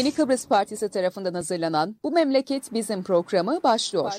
[0.00, 4.12] Yeni Kıbrıs Partisi tarafından hazırlanan Bu Memleket Bizim programı başlıyor.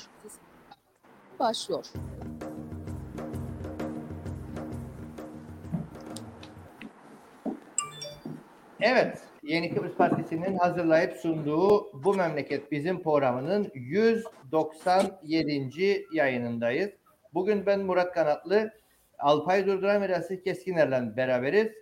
[1.38, 1.86] Başlıyor.
[8.80, 16.06] Evet, Yeni Kıbrıs Partisi'nin hazırlayıp sunduğu Bu Memleket Bizim programının 197.
[16.12, 16.90] yayınındayız.
[17.34, 18.72] Bugün ben Murat Kanatlı,
[19.18, 21.72] Alpay Durduran ve Rasif Keskiner'le beraberiz.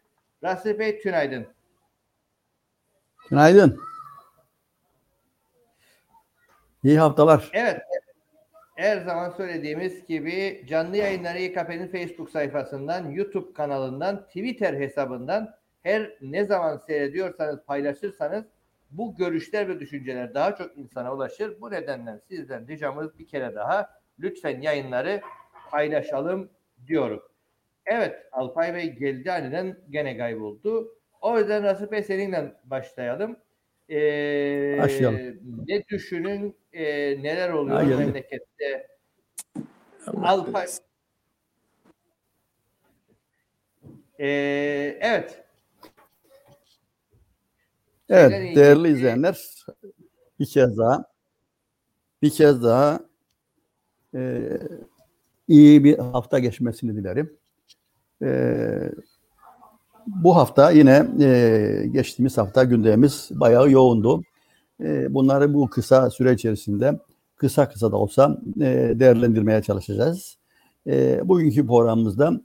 [0.45, 1.47] Rasif Bey tünaydın.
[3.31, 3.90] Günaydın.
[6.85, 7.51] İyi haftalar.
[7.53, 7.81] Evet,
[8.77, 16.45] her zaman söylediğimiz gibi canlı yayınları YKP'nin Facebook sayfasından, YouTube kanalından, Twitter hesabından her ne
[16.45, 18.45] zaman seyrediyorsanız, paylaşırsanız
[18.91, 21.61] bu görüşler ve düşünceler daha çok insana ulaşır.
[21.61, 25.21] Bu nedenle sizden ricamız bir kere daha lütfen yayınları
[25.71, 26.51] paylaşalım
[26.87, 27.23] diyorum.
[27.87, 30.95] Evet, Alpay Bey geldi aniden gene kayboldu.
[31.21, 33.37] O yüzden Rasip Bey seninle başlayalım.
[33.91, 35.41] Ee, Başlayalım.
[35.69, 36.83] Ne düşünün, e,
[37.23, 37.97] neler oluyor Ha, geldi.
[37.97, 38.89] memlekette?
[40.23, 40.67] Alpay.
[44.21, 45.45] Ee, evet,
[48.09, 48.57] Evet Şeyler iyi.
[48.57, 49.65] değerli izleyenler
[50.41, 51.05] bir kez daha
[52.23, 53.01] bir kez daha
[54.15, 54.41] e,
[55.49, 57.37] iyi bir hafta geçmesini dilerim.
[58.23, 58.29] E,
[60.07, 64.23] bu hafta yine e, geçtiğimiz hafta gündemimiz bayağı yoğundu.
[64.81, 66.99] E, bunları bu kısa süre içerisinde
[67.37, 70.37] kısa kısa da olsa e, değerlendirmeye çalışacağız.
[70.87, 72.41] E, bugünkü programımızda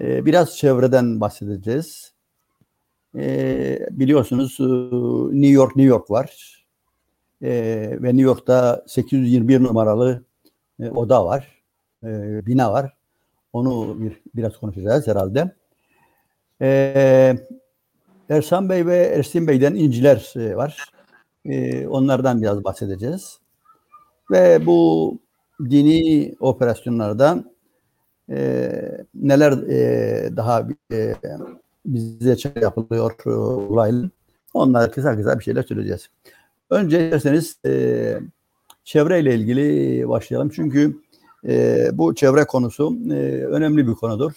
[0.00, 2.12] e, biraz çevreden bahsedeceğiz.
[3.90, 4.56] Biliyorsunuz
[5.32, 6.58] New York New York var.
[7.42, 10.22] Ve New York'ta 821 numaralı
[10.94, 11.62] oda var.
[12.46, 12.92] Bina var.
[13.52, 15.54] Onu bir, biraz konuşacağız herhalde.
[16.62, 17.36] E,
[18.28, 20.92] Ersan Bey ve Ersin Bey'den inciler var.
[21.44, 23.38] E, onlardan biraz bahsedeceğiz.
[24.30, 25.18] Ve bu
[25.70, 27.44] dini operasyonlarda
[28.30, 28.70] e,
[29.14, 31.14] neler e, daha e,
[31.86, 34.10] bize yapılıyor e, olaylı.
[34.54, 36.10] Onlara kısa kısa bir şeyler söyleyeceğiz.
[36.70, 38.20] Önce isterseniz e,
[38.84, 40.50] çevreyle ilgili başlayalım.
[40.54, 41.00] Çünkü
[41.48, 44.32] e, bu çevre konusu e, önemli bir konudur.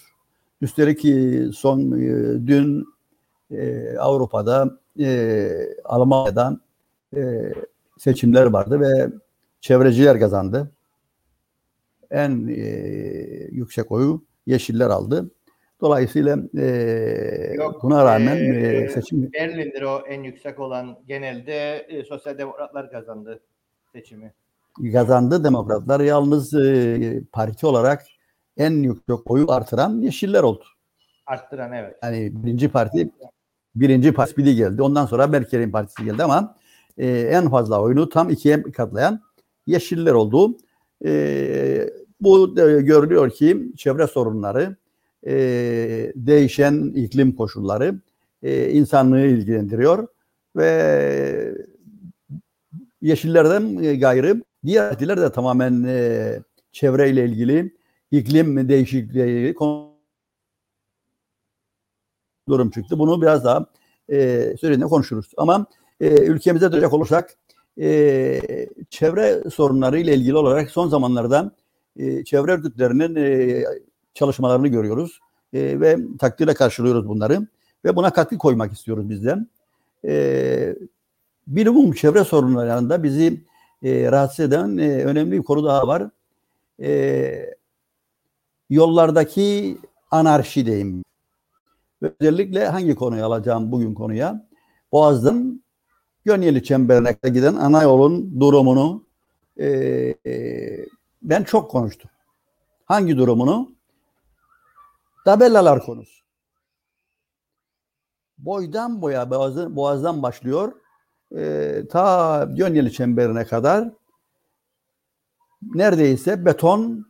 [0.62, 2.86] Üstelik ki son e, dün
[3.52, 5.50] e, Avrupa'da e,
[5.84, 6.60] Almanya'da
[7.16, 7.54] e,
[7.98, 9.10] seçimler vardı ve
[9.62, 10.72] çevreciler kazandı.
[12.12, 12.62] En e,
[13.52, 15.32] yüksek oyu Yeşiller aldı.
[15.82, 21.00] Dolayısıyla e, Yok, buna rağmen e, e, seçim Berlin'dir o en yüksek olan.
[21.08, 23.40] Genelde e, sosyal demokratlar kazandı
[23.94, 24.34] seçimi.
[24.94, 26.00] kazandı demokratlar.
[26.00, 28.06] Yalnız e, parti olarak
[28.58, 30.64] en yüksek oyu artıran Yeşiller oldu.
[31.26, 31.96] Arttıran evet.
[32.04, 33.10] Yani birinci parti
[33.76, 34.82] birinci parti geldi.
[34.82, 36.56] Ondan sonra Merkel'in partisi geldi ama
[36.98, 39.22] e, en fazla oyunu tam ikiye katlayan
[39.68, 40.58] Yeşiller oldu.
[41.06, 41.90] E,
[42.22, 44.76] bu da görülüyor ki çevre sorunları,
[45.28, 45.34] e,
[46.16, 48.00] değişen iklim koşulları
[48.44, 50.08] e, insanlığı ilgilendiriyor
[50.56, 51.56] ve
[53.02, 56.40] Yeşillerden e, gayrı diğer partiler de tamamen e,
[56.72, 57.76] çevreyle ilgili
[58.12, 59.96] iklim değişikliği konu
[62.50, 63.00] durum çıktı.
[63.00, 63.66] Bunu biraz daha
[64.10, 64.18] e,
[64.60, 65.32] söylediğinde konuşuruz.
[65.38, 65.66] Ama
[66.00, 67.36] e, ülkemize dönecek olursak
[67.82, 68.42] e,
[68.90, 71.52] çevre sorunları ile ilgili olarak son zamanlarda
[71.98, 73.64] e, çevre örgütlerinin e,
[74.14, 75.20] çalışmalarını görüyoruz
[75.54, 77.48] E, ve takdirle karşılıyoruz bunları
[77.86, 79.48] ve buna katkı koymak istiyoruz bizden.
[80.06, 80.76] E,
[81.48, 83.44] bilumum çevre sorunlarında bizi
[83.84, 86.10] e, rahatsız eden e, önemli bir konu daha var.
[86.82, 87.56] E,
[88.70, 89.78] yollardaki
[90.12, 91.04] anarşi diyeyim.
[92.02, 94.48] Özellikle hangi konuyu alacağım bugün konuya?
[94.92, 95.64] Boğaz'dan
[96.26, 99.04] Gönyeli Çemberine giden ana yolun durumunu
[99.58, 99.68] e,
[100.26, 100.86] e,
[101.22, 102.10] ben çok konuştum.
[102.86, 103.72] Hangi durumunu?
[105.26, 106.26] Tabelalar konusu.
[108.38, 110.74] Boydan boya Boğaz'dan, Boğaz'dan başlıyor.
[111.36, 113.90] E, ta Gönyeli Çemberine kadar
[115.62, 117.06] neredeyse beton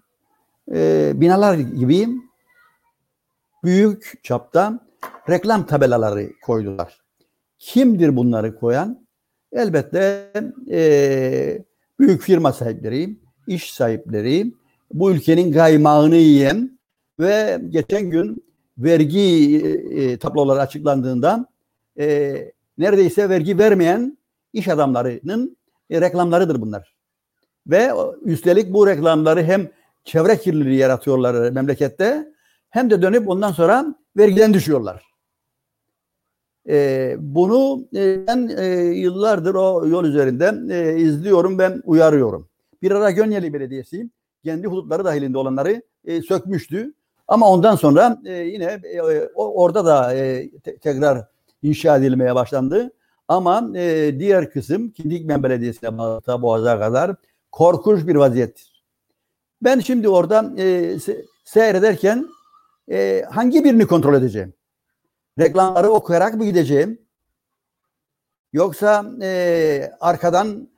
[0.71, 2.07] e, binalar gibi
[3.63, 4.79] büyük çapta
[5.29, 7.01] reklam tabelaları koydular.
[7.59, 9.05] Kimdir bunları koyan?
[9.56, 10.31] Elbette
[10.72, 11.60] e,
[12.00, 13.18] büyük firma sahipleri,
[13.48, 14.54] iş sahipleri,
[14.94, 16.80] bu ülkenin gaymağını yiyen
[17.19, 18.46] ve geçen gün
[18.78, 19.57] vergi
[19.92, 21.46] e, tabloları açıklandığında
[22.00, 22.36] e,
[22.78, 24.18] neredeyse vergi vermeyen
[24.54, 25.57] iş adamlarının
[25.90, 26.96] e, reklamlarıdır bunlar.
[27.68, 27.92] Ve
[28.22, 29.69] üstelik bu reklamları hem
[30.04, 32.28] çevre kirliliği yaratıyorlar memlekette
[32.69, 35.14] hem de dönüp ondan sonra vergiden düşüyorlar.
[36.69, 42.47] E, bunu e, ben e, yıllardır o yol üzerinde e, izliyorum, ben uyarıyorum.
[42.81, 44.09] Bir ara Gönyeli Belediyesi
[44.44, 46.94] kendi hudutları dahilinde olanları e, sökmüştü.
[47.27, 49.01] Ama ondan sonra e, yine e,
[49.35, 51.27] orada da e, te, tekrar
[51.62, 52.91] inşa edilmeye başlandı.
[53.27, 57.15] Ama e, diğer kısım Kindikmen Belediyesi'ne bağlı Boğaz'a kadar
[57.51, 58.83] korkunç bir vaziyettir.
[59.61, 62.27] Ben şimdi orada e, se, seyrederken
[62.91, 64.53] e, hangi birini kontrol edeceğim?
[65.39, 67.01] Reklamları okuyarak mı gideceğim?
[68.53, 70.69] Yoksa e, arkadan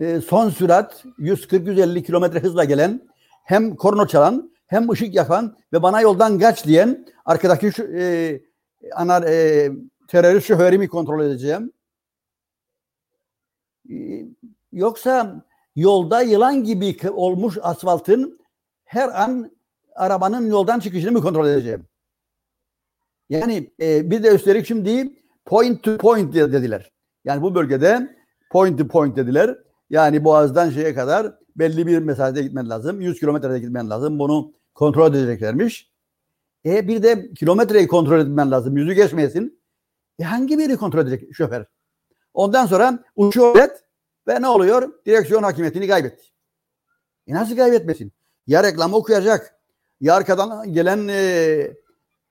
[0.00, 3.08] e, son sürat 140-150 kilometre hızla gelen
[3.44, 8.40] hem korno çalan hem ışık yakan ve bana yoldan kaç diyen arkadaki şu, e,
[8.94, 9.70] ana e,
[10.08, 11.72] terörist şoförü kontrol edeceğim?
[13.90, 13.96] E,
[14.72, 15.44] yoksa
[15.76, 18.40] yolda yılan gibi olmuş asfaltın
[18.84, 19.50] her an
[19.94, 21.86] arabanın yoldan çıkışını mı kontrol edeceğim?
[23.30, 25.12] Yani e, bir de üstelik şimdi
[25.44, 26.92] point to point dediler.
[27.24, 28.16] Yani bu bölgede
[28.50, 29.58] point to point dediler.
[29.90, 33.00] Yani Boğaz'dan şeye kadar belli bir mesafede gitmen lazım.
[33.00, 34.18] 100 kilometrede gitmen lazım.
[34.18, 35.92] Bunu kontrol edeceklermiş.
[36.66, 38.76] E bir de kilometreyi kontrol etmen lazım.
[38.76, 39.60] Yüzü geçmeyesin.
[40.18, 41.64] E hangi biri kontrol edecek şoför?
[42.34, 43.84] Ondan sonra uçuyor et
[44.28, 44.92] ve ne oluyor?
[45.06, 46.24] Direksiyon hakimiyetini kaybetti.
[47.26, 48.12] E nasıl kaybetmesin?
[48.46, 49.54] Ya reklamı okuyacak.
[50.00, 51.76] Ya arkadan gelen e,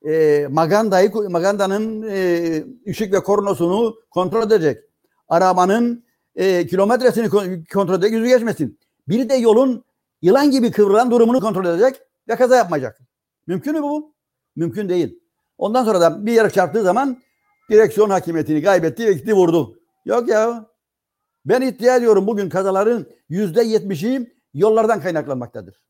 [0.06, 4.84] e, magandayı, magandanın e, ışık ve kornosunu kontrol edecek.
[5.28, 6.06] Arabanın
[6.36, 7.30] e, kilometresini
[7.74, 8.80] kontrol edecek, yüzü geçmesin.
[9.08, 9.84] Bir de yolun
[10.22, 13.00] yılan gibi kıvrılan durumunu kontrol edecek ve kaza yapmayacak.
[13.48, 14.14] Mümkün mü bu?
[14.56, 15.20] Mümkün değil.
[15.58, 17.22] Ondan sonra da bir yere çarptığı zaman
[17.72, 19.80] direksiyon hakimiyetini kaybetti ve gitti vurdu.
[20.06, 20.66] Yok ya.
[21.46, 25.82] Ben iddia ediyorum bugün kazaların yüzde yetmişi yollardan kaynaklanmaktadır.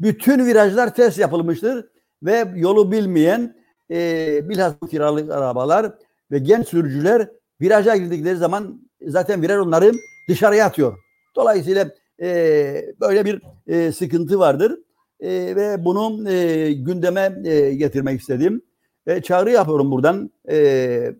[0.00, 1.90] Bütün virajlar test yapılmıştır
[2.22, 3.56] ve yolu bilmeyen
[3.90, 5.92] e, bilhassa kiralık arabalar
[6.30, 7.28] ve genç sürücüler
[7.60, 9.92] viraja girdikleri zaman zaten viraj onları
[10.28, 10.98] dışarıya atıyor.
[11.36, 11.90] Dolayısıyla
[12.22, 14.78] e, böyle bir e, sıkıntı vardır
[15.20, 18.62] e, ve bunu e, gündeme e, getirmek istedim.
[19.06, 21.14] E, çağrı yapıyorum buradan e,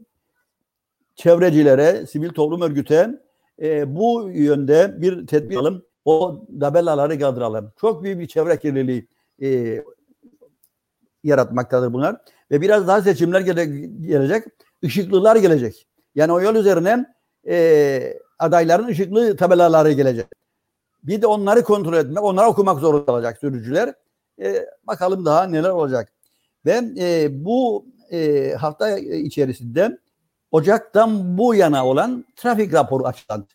[1.14, 3.20] çevrecilere, sivil toplum örgüte
[3.62, 5.82] e, bu yönde bir tedbir alalım.
[6.04, 7.72] O tabelaları kaldıralım.
[7.80, 9.08] Çok büyük bir çevre kirliliği
[9.42, 9.82] e,
[11.24, 12.16] yaratmaktadır bunlar.
[12.50, 13.64] Ve biraz daha seçimler gele,
[14.00, 14.44] gelecek.
[14.82, 15.86] Işıklılar gelecek.
[16.14, 17.06] Yani o yol üzerine
[17.48, 20.26] e, adayların ışıklı tabelaları gelecek.
[21.02, 23.94] Bir de onları kontrol etmek, onları okumak zorunda olacak sürücüler.
[24.42, 26.12] E, bakalım daha neler olacak.
[26.66, 29.98] Ve e, bu e, hafta içerisinde
[30.50, 33.46] Ocak'tan bu yana olan trafik raporu açıklandı.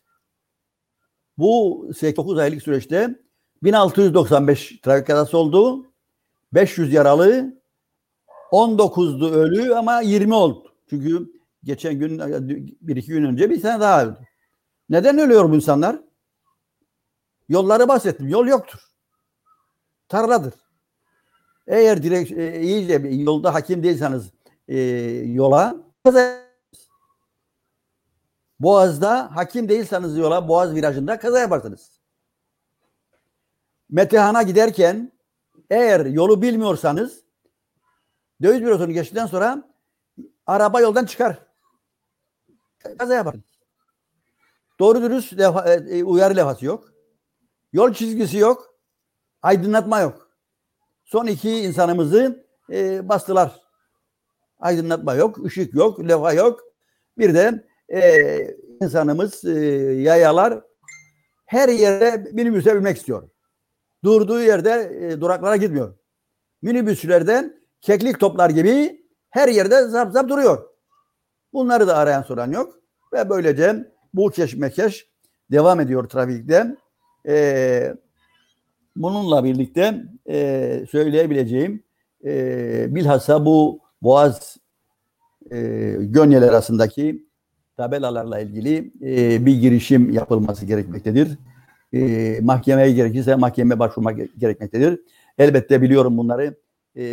[1.38, 3.14] Bu 8 aylık süreçte
[3.62, 5.86] 1695 trafik kazası oldu.
[6.52, 7.55] 500 yaralı,
[8.52, 10.74] 19'du ölü ama 20 oldu.
[10.90, 11.32] Çünkü
[11.64, 12.18] geçen gün,
[12.80, 14.18] bir iki gün önce bir tane daha öldü.
[14.88, 16.00] Neden ölüyor bu insanlar?
[17.48, 18.28] Yolları bahsettim.
[18.28, 18.78] Yol yoktur.
[20.08, 20.54] Tarladır.
[21.66, 24.30] Eğer direkt e, iyice yolda hakim değilseniz
[24.68, 24.78] e,
[25.24, 25.76] yola
[28.60, 32.00] Boğaz'da hakim değilseniz yola Boğaz virajında kaza yaparsınız.
[33.90, 35.12] Metehan'a giderken
[35.70, 37.25] eğer yolu bilmiyorsanız
[38.42, 39.76] döviz bürosunu geçtikten sonra
[40.46, 41.38] araba yoldan çıkar.
[42.98, 43.44] Kaza yaparsınız.
[44.78, 46.92] Doğru dürüst lefa, e, uyarı levhası yok.
[47.72, 48.74] Yol çizgisi yok.
[49.42, 50.30] Aydınlatma yok.
[51.04, 53.60] Son iki insanımızı e, bastılar.
[54.58, 56.60] Aydınlatma yok, ışık yok, levha yok.
[57.18, 59.60] Bir de e, insanımız e,
[59.94, 60.60] yayalar
[61.46, 63.30] her yere minibüse binmek istiyor.
[64.04, 65.98] Durduğu yerde e, duraklara gitmiyor.
[66.62, 69.00] Minibüslerden keklik toplar gibi
[69.30, 70.64] her yerde zap zap duruyor.
[71.52, 72.74] Bunları da arayan soran yok.
[73.12, 75.08] Ve böylece bu keşmekeş
[75.50, 76.76] devam ediyor trafikte.
[77.28, 77.94] Ee,
[78.96, 81.82] bununla birlikte e, söyleyebileceğim
[82.24, 84.56] e, bilhassa bu Boğaz
[85.50, 85.58] e,
[86.00, 87.26] Gönyeler arasındaki
[87.76, 91.38] tabelalarla ilgili e, bir girişim yapılması gerekmektedir.
[91.92, 95.00] E, mahkemeye gerekirse mahkemeye başvurmak gerekmektedir.
[95.38, 96.54] Elbette biliyorum bunları
[96.96, 97.04] e,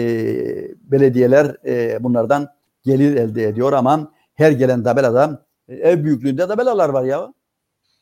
[0.91, 2.49] belediyeler e, bunlardan
[2.83, 7.33] gelir elde ediyor ama her gelen tabelada e, ev büyüklüğünde tabelalar var ya.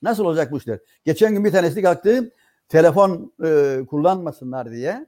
[0.02, 0.80] Nasıl olacak bu işler?
[1.06, 2.32] Geçen gün bir tanesi kalktı
[2.70, 5.06] telefon e, kullanmasınlar diye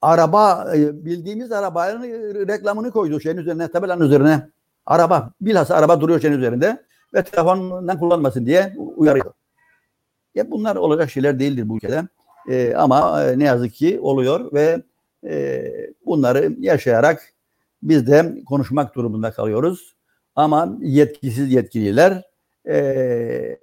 [0.00, 2.02] araba e, bildiğimiz arabanın
[2.48, 4.50] reklamını koydu şeyin üzerine tabelanın üzerine.
[4.86, 6.82] Araba bilhassa araba duruyor şeyin üzerinde
[7.14, 9.32] ve telefondan kullanmasın diye uyarıyor.
[10.34, 12.02] Ya bunlar olacak şeyler değildir bu ülkede.
[12.48, 14.82] E, ama e, ne yazık ki oluyor ve
[15.24, 15.72] e,
[16.06, 17.32] bunları yaşayarak
[17.82, 19.94] biz de konuşmak durumunda kalıyoruz.
[20.36, 22.22] Ama yetkisiz yetkililer
[22.68, 23.58] e,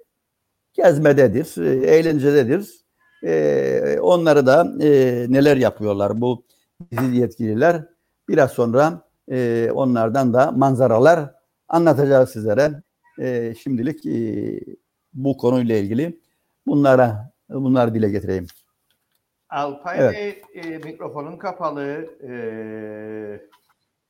[0.74, 2.80] gezmededir, e, eğlencededir.
[3.24, 6.44] E, onları da e, neler yapıyorlar bu
[6.80, 7.84] yetkisiz yetkililer
[8.28, 11.34] biraz sonra e, onlardan da manzaralar
[11.68, 12.82] anlatacağız sizlere.
[13.18, 14.60] E, şimdilik e,
[15.14, 16.20] bu konuyla ilgili
[16.66, 18.46] bunlara bunları dile getireyim.
[19.50, 20.14] Alpay Evet.
[20.14, 22.10] Bey e, mikrofonun kapalı.
[22.22, 22.32] E,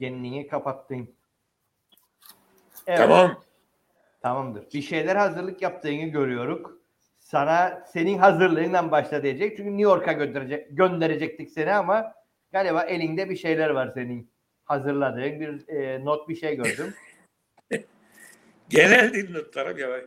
[0.01, 1.15] kendini kapattın.
[2.87, 3.43] Evet, Tamam.
[4.23, 4.73] Tamamdır.
[4.75, 6.73] Bir şeyler hazırlık yaptığını görüyoruz.
[7.21, 9.57] Sana senin hazırlığından başla diyecek.
[9.57, 12.13] Çünkü New York'a gönderecek, gönderecektik seni ama
[12.53, 14.31] galiba elinde bir şeyler var senin
[14.65, 16.95] hazırladığın bir e, not bir şey gördüm.
[18.69, 19.89] Genel dil notlarım ya.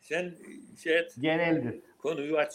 [0.00, 0.34] Sen
[0.82, 1.80] şey et, Geneldir.
[1.98, 2.52] konuyu aç.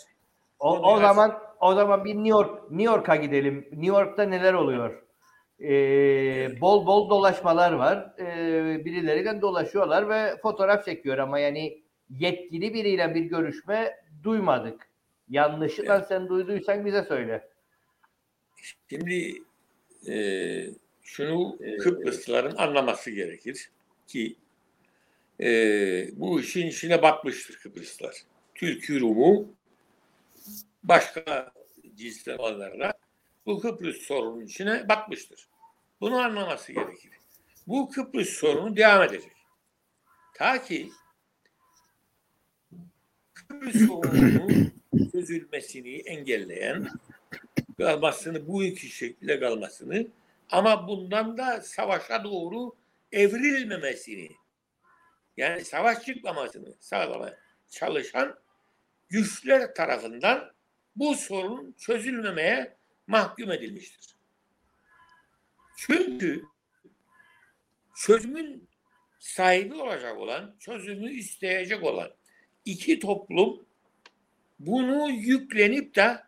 [0.60, 3.68] O, o zaman o zaman bir New York New York'a gidelim.
[3.72, 5.04] New York'ta neler oluyor?
[5.62, 8.14] Ee, bol bol dolaşmalar var.
[8.20, 14.90] Ee, birileriyle dolaşıyorlar ve fotoğraf çekiyor ama yani yetkili biriyle bir görüşme duymadık.
[15.30, 17.50] Yanlışlıkla sen duyduysan bize söyle.
[18.90, 19.34] Şimdi
[20.08, 20.16] e,
[21.02, 23.72] şunu Kıbrıslıların anlaması gerekir
[24.08, 24.36] ki
[25.42, 25.50] e,
[26.20, 28.16] bu işin içine batmıştır Kıbrıslılar.
[28.56, 29.59] Türk Rum'u
[30.84, 31.54] başka
[31.96, 32.94] cinsten olanlarla
[33.46, 35.48] bu Kıbrıs sorunun içine batmıştır.
[36.02, 37.12] Bunu anlaması gerekir.
[37.68, 39.32] Bu Kıbrıs sorunu devam edecek.
[40.36, 40.92] Ta ki
[43.34, 44.74] Kıbrıs sorununun
[45.12, 46.90] çözülmesini engelleyen
[47.78, 50.08] kalmasını, bu iki şekilde kalmasını
[50.52, 52.76] ama bundan da savaşa doğru
[53.12, 54.30] evrilmemesini
[55.38, 57.38] yani savaş çıkmamasını sağlamaya
[57.70, 58.40] çalışan
[59.10, 60.52] güçler tarafından
[61.00, 62.76] bu sorun çözülmemeye
[63.08, 64.16] mahkum edilmiştir.
[65.78, 66.44] Çünkü
[67.96, 68.68] çözümün
[69.20, 72.12] sahibi olacak olan, çözümü isteyecek olan
[72.66, 73.66] iki toplum
[74.60, 76.24] bunu yüklenip de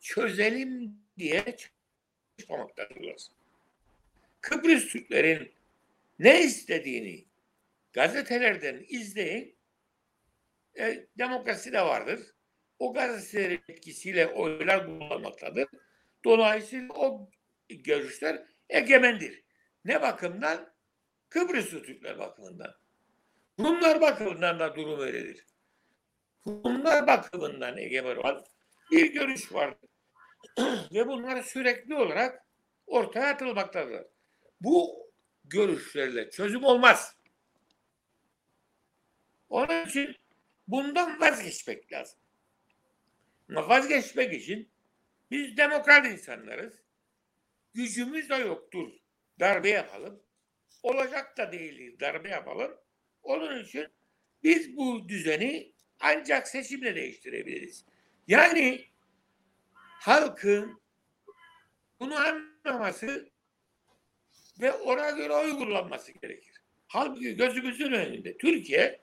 [0.00, 1.56] çözelim diye
[2.36, 3.16] çalışmamaktadırlar.
[4.40, 5.52] Kıbrıs Türklerin
[6.18, 7.24] ne istediğini
[7.92, 9.54] gazetelerden izleyin.
[10.78, 12.20] E, demokrasi de vardır.
[12.80, 15.68] O gazetelerin etkisiyle oylar kullanmaktadır.
[16.24, 17.30] Dolayısıyla o
[17.68, 19.44] görüşler egemendir.
[19.84, 20.72] Ne bakımdan?
[21.28, 22.74] Kıbrıslı Türkler bakımından.
[23.60, 25.46] Rumlar bakımından da durum öyledir.
[26.46, 28.44] Rumlar bakımından egemen olan
[28.90, 29.90] bir görüş vardır.
[30.92, 32.46] Ve bunlar sürekli olarak
[32.86, 34.06] ortaya atılmaktadır.
[34.60, 35.10] Bu
[35.44, 37.16] görüşlerle çözüm olmaz.
[39.48, 40.16] Onun için
[40.68, 42.19] bundan vazgeçmek lazım.
[43.54, 44.68] Vazgeçmek için
[45.30, 46.82] biz demokrat insanlarız.
[47.74, 48.92] Gücümüz de yoktur.
[49.40, 50.22] Darbe yapalım.
[50.82, 52.00] Olacak da değiliz.
[52.00, 52.76] Darbe yapalım.
[53.22, 53.88] Onun için
[54.42, 57.84] biz bu düzeni ancak seçimle değiştirebiliriz.
[58.28, 58.84] Yani
[59.74, 60.80] halkın
[62.00, 63.30] bunu anlaması
[64.60, 66.56] ve ona göre oy kullanması gerekir.
[66.86, 69.00] Halbuki gözümüzün önünde Türkiye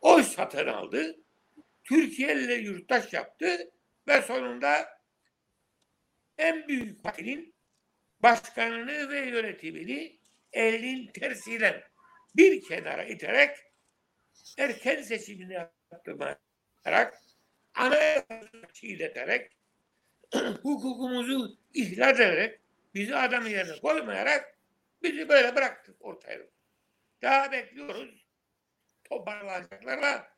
[0.00, 1.20] oy satın aldı.
[1.88, 3.70] Türkiye ile yurttaş yaptı
[4.08, 4.88] ve sonunda
[6.38, 7.54] en büyük partinin
[8.22, 10.18] başkanını ve yönetimini
[10.52, 11.84] elinin tersiyle
[12.36, 13.56] bir kenara iterek
[14.58, 17.18] erken seçimini yaptırmayarak
[17.74, 18.42] anayasayı
[18.72, 19.52] çiğneterek
[20.62, 22.60] hukukumuzu ihlal ederek
[22.94, 24.58] bizi adam yerine koymayarak
[25.02, 26.38] bizi böyle bıraktık ortaya.
[27.22, 28.26] Daha bekliyoruz.
[29.04, 30.37] Toparlanacaklarla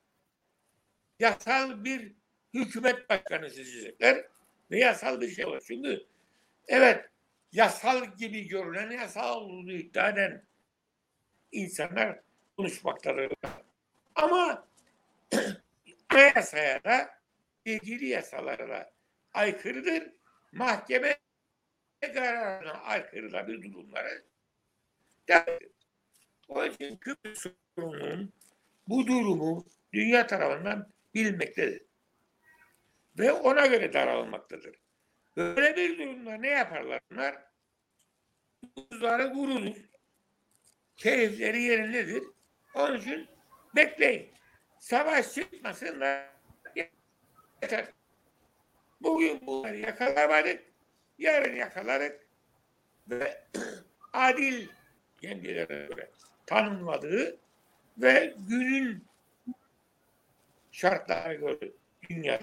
[1.20, 2.12] yasal bir
[2.54, 4.24] hükümet başkanı seçecekler
[4.70, 5.62] ve yasal bir şey olur.
[5.66, 6.06] Çünkü
[6.68, 7.08] evet
[7.52, 10.44] yasal gibi görünen yasal olduğunu iddia eden
[11.52, 12.20] insanlar
[12.56, 13.32] konuşmaktadır.
[14.14, 14.68] Ama
[16.08, 17.10] anayasaya da
[17.64, 18.90] ilgili yasalara
[19.34, 20.12] aykırıdır.
[20.52, 21.18] Mahkeme
[22.00, 24.24] kararına aykırı da bir durumları
[25.28, 25.68] derdir.
[26.48, 27.46] O için Kıbrıs
[28.88, 31.82] bu durumu dünya tarafından bilinmektedir.
[33.18, 34.76] Ve ona göre daralmaktadır.
[35.36, 37.44] Böyle bir durumda ne yaparlar bunlar?
[38.76, 39.76] Buzları vurulur.
[40.96, 42.22] Keyifleri yerindedir.
[42.74, 43.28] Onun için
[43.76, 44.30] bekleyin.
[44.78, 46.26] Savaş çıkmasın da
[47.62, 47.86] yeter.
[49.00, 50.62] Bugün bunları yakalamadık.
[51.18, 52.12] Yarın yakalarız.
[53.08, 53.44] Ve
[54.12, 54.68] adil
[55.20, 56.10] kendilerine göre
[56.46, 57.40] tanımladığı
[57.98, 59.09] ve günün
[60.80, 61.72] şartlarına göre
[62.10, 62.40] dünya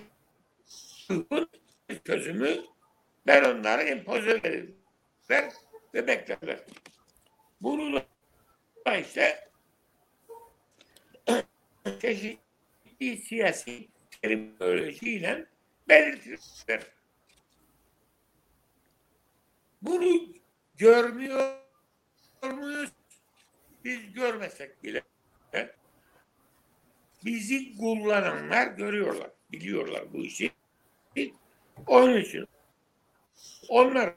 [1.09, 1.49] uygun
[2.05, 2.65] çözümü
[3.27, 4.75] ben onlara empoze ederim
[5.93, 6.59] ve beklerler.
[7.61, 8.03] Bunu
[8.85, 9.49] da işte
[12.01, 13.87] çeşitli siyasi
[14.21, 15.45] terminolojiyle
[15.89, 16.81] belirtilir.
[19.81, 20.33] Bunu
[20.77, 21.57] görmüyor
[22.43, 22.91] muyuz?
[23.83, 25.01] Biz görmesek bile
[27.27, 30.51] bizi kullananlar görüyorlar, biliyorlar bu işi.
[31.87, 32.47] Onun için
[33.69, 34.15] onlara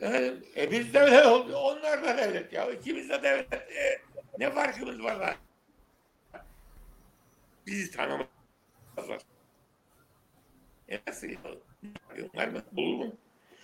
[0.00, 1.56] yani, e biz devlet oldu.
[1.56, 2.70] Onlar da devlet ya.
[2.70, 3.52] İkimiz de devlet.
[3.52, 4.02] E,
[4.38, 5.34] ne farkımız var lan?
[7.66, 9.22] Bizi tanımazlar.
[10.88, 11.60] E nasıl yapalım?
[12.34, 12.62] Var mı?
[12.72, 13.16] Bulur mu?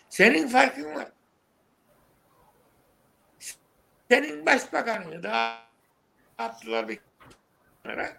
[0.08, 1.08] Senin farkın var.
[4.10, 5.58] Senin başbakanını da
[6.38, 7.00] attılar bir
[7.82, 8.16] kenara.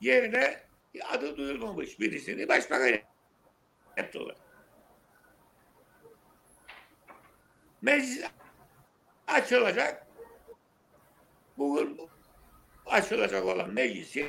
[0.00, 0.60] Yerine
[1.08, 2.98] adı duyulmamış birisini başbakan
[3.96, 4.36] yaptılar.
[7.82, 8.24] Meclis
[9.26, 10.06] açılacak.
[11.58, 12.00] Bugün
[12.86, 14.26] açılacak olan meclisin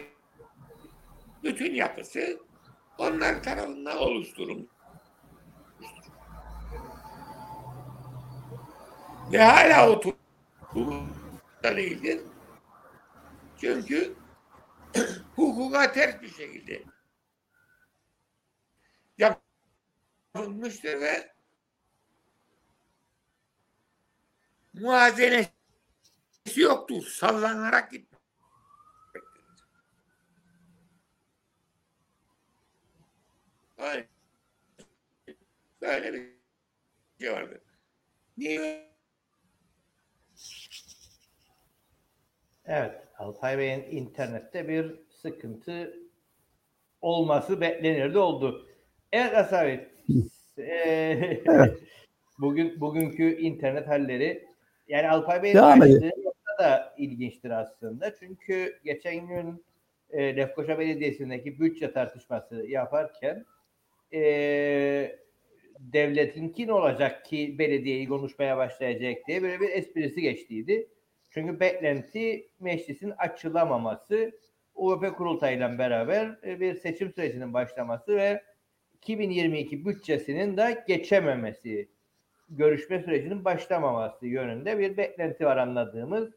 [1.44, 2.40] bütün yapısı
[2.98, 4.70] onlar tarafından oluşturulmuş.
[9.32, 10.02] Ve hala o
[11.64, 12.22] da değildir.
[13.58, 14.16] Çünkü
[15.36, 16.84] hukuka ters bir şekilde
[20.34, 21.34] yapılmıştır ve
[24.74, 25.52] muazenesi
[26.56, 27.04] yoktur.
[27.04, 27.92] Sallanarak.
[33.78, 34.08] Öyle.
[35.82, 36.38] Böyle bir
[37.20, 37.62] şey vardır.
[38.38, 38.87] Niye?
[42.68, 45.94] Evet, Alpay Bey'in internette bir sıkıntı
[47.02, 48.68] olması beklenirdi oldu.
[49.12, 49.88] Evet Asabi,
[50.58, 51.78] eee, Evet.
[52.40, 54.48] bugün bugünkü internet halleri
[54.88, 58.16] yani Alpay Bey'in nokta da ilginçtir aslında.
[58.16, 59.66] Çünkü geçen gün
[60.10, 63.46] e, Lefkoşa Belediyesi'ndeki bütçe tartışması yaparken
[64.14, 64.20] e,
[65.80, 70.88] devletin kim olacak ki belediyeyi konuşmaya başlayacak diye böyle bir esprisi geçtiydi.
[71.38, 74.32] Çünkü beklenti meclisin açılamaması,
[74.76, 78.44] UVP kurultayıyla beraber e, bir seçim sürecinin başlaması ve
[78.94, 81.90] 2022 bütçesinin de geçememesi,
[82.50, 86.30] görüşme sürecinin başlamaması yönünde bir beklenti var anladığımız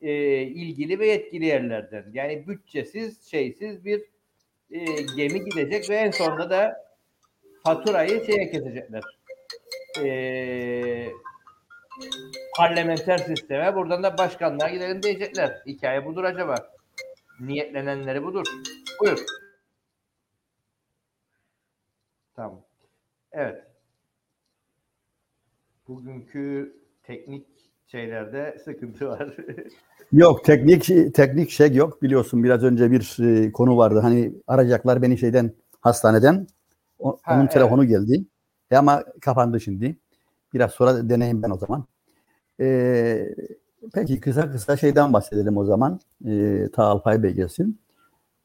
[0.00, 2.10] e, ilgili ve yetkili yerlerden.
[2.12, 4.00] Yani bütçesiz, şeysiz bir
[4.70, 4.84] e,
[5.16, 6.84] gemi gidecek ve en sonunda da
[7.64, 9.02] faturayı şeye kesecekler.
[10.02, 11.08] E,
[12.56, 15.62] parlamenter sisteme buradan da başkanlığa gidelim diyecekler.
[15.66, 16.54] Hikaye budur acaba.
[17.40, 18.46] Niyetlenenleri budur.
[19.00, 19.18] Buyur.
[22.36, 22.60] Tamam.
[23.32, 23.64] Evet.
[25.88, 27.46] Bugünkü teknik
[27.86, 29.36] şeylerde sıkıntı var.
[30.12, 35.18] Yok teknik teknik şey yok biliyorsun biraz önce bir e, konu vardı hani arayacaklar beni
[35.18, 36.46] şeyden hastaneden
[36.98, 37.52] O- Ha, onun evet.
[37.52, 38.24] telefonu geldi
[38.70, 39.96] E ama kapandı şimdi
[40.54, 41.84] biraz sonra deneyim ben o zaman.
[42.60, 43.34] E,
[43.94, 47.80] peki kısa kısa şeyden bahsedelim o zaman e, ta Alpay Bey gelsin.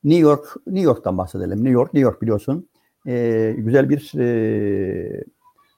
[0.04, 1.58] New York New York'tan bahsedelim.
[1.58, 2.70] New York New York biliyorsun
[3.08, 5.24] e, güzel bir e,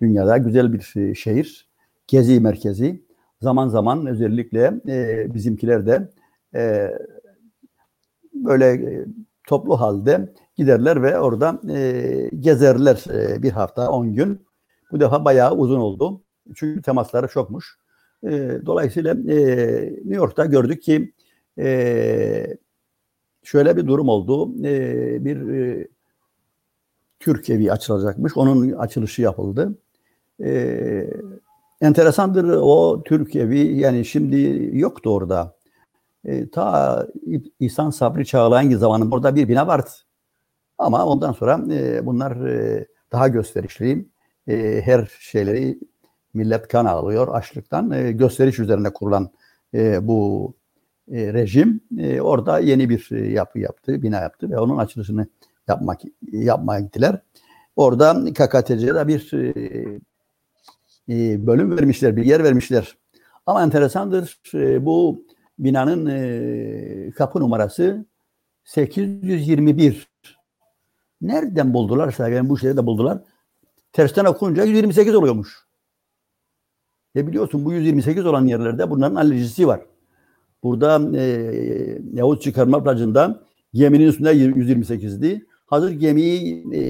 [0.01, 1.69] dünyada güzel bir şehir
[2.07, 3.03] gezi merkezi
[3.41, 6.09] zaman zaman özellikle e, bizimkiler de
[6.55, 6.91] e,
[8.33, 9.05] böyle e,
[9.47, 14.45] toplu halde giderler ve orada e, gezerler e, bir hafta 10 gün.
[14.91, 16.21] Bu defa bayağı uzun oldu.
[16.55, 17.78] Çünkü temasları çokmuş.
[18.23, 19.35] E, dolayısıyla e,
[19.85, 21.13] New York'ta gördük ki
[21.59, 22.57] e,
[23.43, 24.65] şöyle bir durum oldu.
[24.65, 25.87] E, bir e,
[27.19, 28.37] Türk evi açılacakmış.
[28.37, 29.77] Onun açılışı yapıldı.
[30.43, 31.09] E,
[31.81, 35.55] enteresandır o Türk evi yani şimdi yoktu orada.
[36.25, 37.07] E, ta
[37.59, 39.89] İhsan Sabri Çağlayan zamanında orada bir bina vardı.
[40.77, 44.05] Ama ondan sonra e, bunlar e, daha gösterişli.
[44.47, 45.79] E, her şeyleri
[46.33, 47.91] millet kan ağlıyor açlıktan.
[47.91, 49.29] E, gösteriş üzerine kurulan
[49.73, 50.53] e, bu
[51.11, 55.27] e, rejim e, orada yeni bir e, yapı yaptı, bina yaptı ve onun açılışını
[55.67, 57.21] yapmak yapmaya gittiler.
[57.75, 59.99] Orada KKTC'ye de bir e,
[61.09, 62.97] e, bölüm vermişler, bir yer vermişler.
[63.45, 65.25] Ama enteresandır e, bu
[65.59, 68.05] binanın e, kapı numarası
[68.63, 70.09] 821.
[71.21, 73.21] Nereden buldularsa yani bu şeyi de buldular.
[73.93, 75.68] Tersten okunca 128 oluyormuş.
[77.15, 79.81] E biliyorsun bu 128 olan yerlerde bunların alerjisi var.
[80.63, 81.23] Burada e,
[82.13, 83.43] Yavuz çıkarma plajında
[83.73, 85.45] geminin üstünde 128'di.
[85.65, 86.81] Hazır gemiyi e,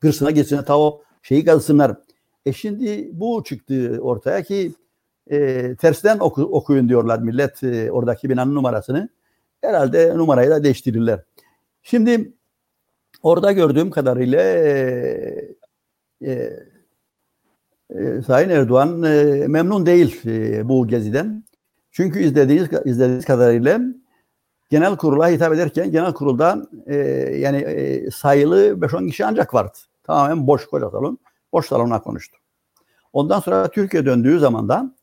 [0.00, 1.96] kırsına geçsin ta o şeyi kazsınlar.
[2.46, 4.72] E şimdi bu çıktı ortaya ki
[5.30, 9.08] e, tersten oku, okuyun diyorlar millet e, oradaki binanın numarasını.
[9.60, 11.20] Herhalde numarayı da değiştirirler.
[11.82, 12.32] Şimdi
[13.22, 15.48] orada gördüğüm kadarıyla e,
[16.26, 16.50] e,
[17.90, 21.44] e, Sayın Erdoğan e, memnun değil e, bu geziden.
[21.90, 23.80] Çünkü izlediğiniz, izlediğiniz kadarıyla
[24.70, 26.96] genel kurula hitap ederken genel kurulda e,
[27.38, 27.66] yani
[28.12, 29.78] sayılı 5-10 kişi ancak vardı.
[30.04, 31.18] Tamamen boş koca salon.
[31.52, 32.36] Boş salona konuştu.
[33.12, 34.94] Ondan sonra Türkiye döndüğü zaman da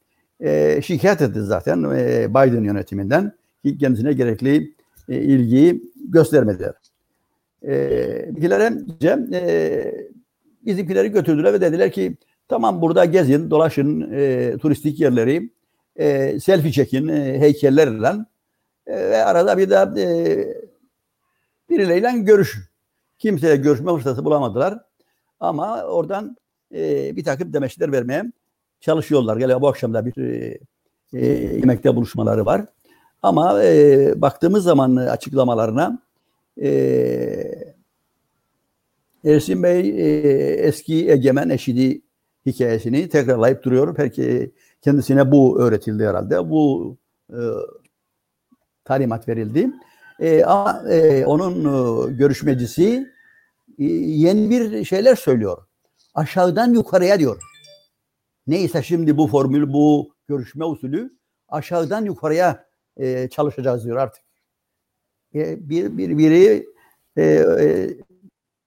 [0.81, 1.83] şikayet etti zaten
[2.29, 3.33] Biden yönetiminden
[3.65, 4.75] ki kendisine gerekli
[5.09, 6.73] e, ilgiyi göstermediler.
[7.67, 8.73] E, bizimkilere
[9.33, 10.07] e,
[10.65, 12.17] bizimkileri götürdüler ve dediler ki
[12.47, 15.49] tamam burada gezin, dolaşın e, turistik yerleri,
[15.95, 18.13] e, selfie çekin e, heykellerle
[18.87, 20.05] ve arada bir de e,
[21.69, 22.63] birileriyle görüşün.
[23.19, 24.79] Kimseye görüşme fırsatı bulamadılar.
[25.39, 26.37] Ama oradan
[26.75, 28.31] e, bir takım demeçler vermeye
[28.79, 29.37] çalışıyorlar.
[29.37, 30.57] Galiba bu akşam da bir e,
[31.13, 32.65] e, yemekte buluşmaları var.
[33.23, 35.99] Ama e, baktığımız zaman açıklamalarına
[36.61, 36.69] e,
[39.25, 40.09] Ersin Bey e,
[40.53, 42.01] eski egemen eşidi
[42.45, 43.97] hikayesini tekrarlayıp duruyor.
[43.97, 46.49] Belki kendisine bu öğretildi herhalde.
[46.49, 46.97] Bu
[47.29, 47.39] e,
[48.83, 49.71] talimat verildi.
[50.19, 53.07] E, ama e, onun e, görüşmecisi
[53.79, 55.67] e, yeni bir şeyler söylüyor.
[56.13, 57.41] Aşağıdan yukarıya diyor.
[58.47, 61.17] Neyse şimdi bu formül, bu görüşme usulü
[61.49, 62.65] aşağıdan yukarıya
[62.97, 64.23] e, çalışacağız diyor artık.
[65.35, 66.65] E, bir, bir biri
[67.17, 67.89] e, e,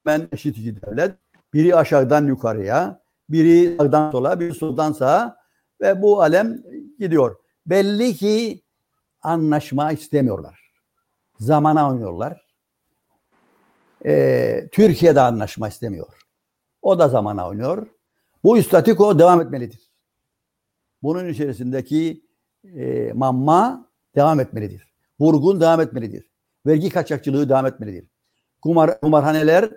[0.07, 1.15] ben eşitici devlet,
[1.55, 5.37] biri aşağıdan yukarıya, biri sağdan sola, biri soldan sağa
[5.81, 6.63] ve bu alem
[6.99, 7.37] gidiyor.
[7.67, 8.63] Belli ki
[9.23, 10.73] anlaşma istemiyorlar.
[11.39, 12.49] Zamana oynuyorlar.
[14.07, 16.27] Ee, Türkiye'de anlaşma istemiyor.
[16.83, 17.87] O da zamana oynuyor.
[18.45, 19.91] Bu statiko devam etmelidir.
[21.03, 22.25] Bunun içerisindeki
[22.65, 24.89] e, mamma devam etmelidir.
[25.21, 26.31] Vurgun devam etmelidir.
[26.67, 28.09] Vergi kaçakçılığı devam etmelidir.
[28.63, 29.71] Kumar, kumarhaneler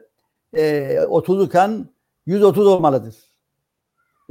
[0.53, 1.89] e, 30 iken
[2.25, 3.30] 130 olmalıdır.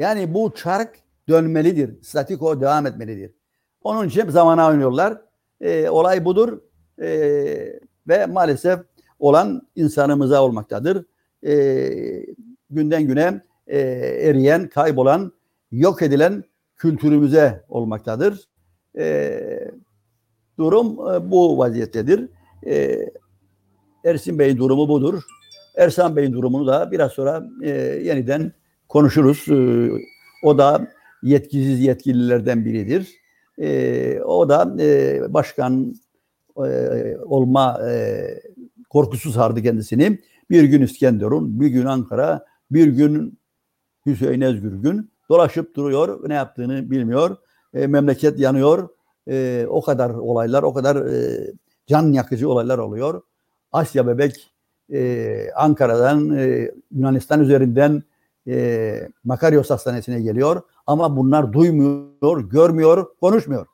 [0.01, 2.03] Yani bu çark dönmelidir.
[2.03, 3.33] Statiko devam etmelidir.
[3.83, 5.21] Onun için zamana oynuyorlar.
[5.61, 6.61] E, olay budur.
[7.03, 7.09] E,
[8.09, 8.81] ve maalesef
[9.19, 11.07] olan insanımıza olmaktadır.
[11.47, 12.27] E,
[12.71, 13.79] günden güne e,
[14.29, 15.33] eriyen, kaybolan,
[15.73, 16.45] yok edilen
[16.77, 18.49] kültürümüze olmaktadır.
[18.99, 19.71] E,
[20.59, 22.29] durum e, bu vaziyettedir.
[22.67, 22.99] E,
[24.05, 25.23] Ersin Bey'in durumu budur.
[25.77, 27.71] Ersan Bey'in durumunu da biraz sonra e,
[28.05, 28.53] yeniden
[28.91, 29.49] konuşuruz.
[29.49, 29.91] E,
[30.43, 30.89] o da
[31.23, 33.09] yetkisiz yetkililerden biridir.
[33.59, 35.95] E, o da e, başkan
[36.57, 38.21] e, olma e,
[38.91, 40.19] korkusu sardı kendisini.
[40.51, 43.39] Bir gün İskenderun, bir gün Ankara, bir gün
[44.07, 46.29] Hüseyin Özgürgün dolaşıp duruyor.
[46.29, 47.37] Ne yaptığını bilmiyor.
[47.75, 48.89] E, memleket yanıyor.
[49.29, 51.47] E, o kadar olaylar, o kadar e,
[51.87, 53.23] can yakıcı olaylar oluyor.
[53.73, 54.51] Asya Bebek
[54.93, 58.03] e, Ankara'dan, e, Yunanistan üzerinden
[58.49, 60.63] e, Makaryos Hastanesi'ne geliyor.
[60.87, 63.67] Ama bunlar duymuyor, görmüyor, konuşmuyor.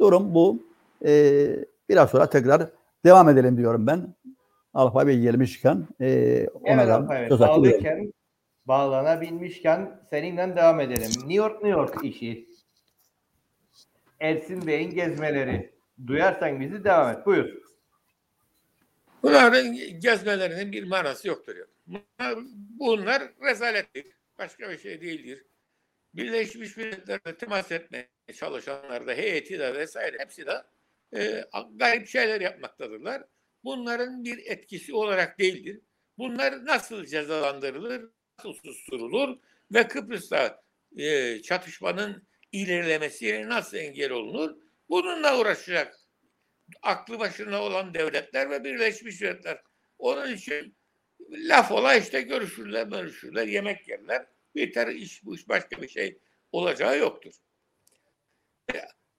[0.00, 0.62] Durum bu.
[1.04, 1.46] E,
[1.88, 2.70] biraz sonra tekrar
[3.04, 4.14] devam edelim diyorum ben.
[4.74, 8.10] Alfa Bey gelmişken e, ona Evet, da söz hakkı
[8.66, 11.10] bağlanabilmişken seninle devam edelim.
[11.10, 12.48] New York, New York işi.
[14.20, 15.70] Ersin Bey'in gezmeleri.
[16.06, 17.26] Duyarsan bizi devam et.
[17.26, 17.48] Buyur.
[19.22, 21.56] Bunların gezmelerinin bir manası yoktur.
[21.56, 21.64] ya.
[22.78, 24.06] Bunlar, rezalettir.
[24.38, 25.46] Başka bir şey değildir.
[26.14, 30.62] Birleşmiş Milletler'le temas etmeye çalışanlar da heyeti de vesaire hepsi de
[31.16, 33.22] e, garip şeyler yapmaktadırlar.
[33.64, 35.80] Bunların bir etkisi olarak değildir.
[36.18, 39.38] Bunlar nasıl cezalandırılır, nasıl susturulur
[39.72, 40.62] ve Kıbrıs'ta
[40.96, 44.56] e, çatışmanın ilerlemesi nasıl engel olunur?
[44.88, 45.96] Bununla uğraşacak
[46.82, 49.62] aklı başına olan devletler ve Birleşmiş Milletler.
[49.98, 50.76] Onun için
[51.30, 54.26] laf ola işte görüşürler, görüşürler, yemek yerler.
[54.54, 56.18] Biter iş bu iş başka bir şey
[56.52, 57.34] olacağı yoktur.
[58.74, 58.78] E,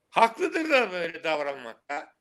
[0.09, 2.13] haklıdır da böyle davranmakta.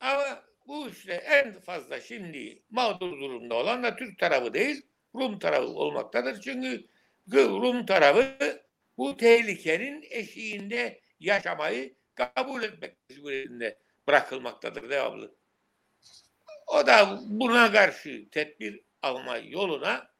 [0.00, 4.82] Ama bu işte en fazla şimdi mağdur durumda olan da Türk tarafı değil,
[5.14, 6.40] Rum tarafı olmaktadır.
[6.40, 6.84] Çünkü
[7.32, 8.36] Rum tarafı
[8.98, 15.34] bu tehlikenin eşiğinde yaşamayı kabul etmek mecburiyetinde bırakılmaktadır devamlı.
[16.66, 20.10] O da buna karşı tedbir alma yoluna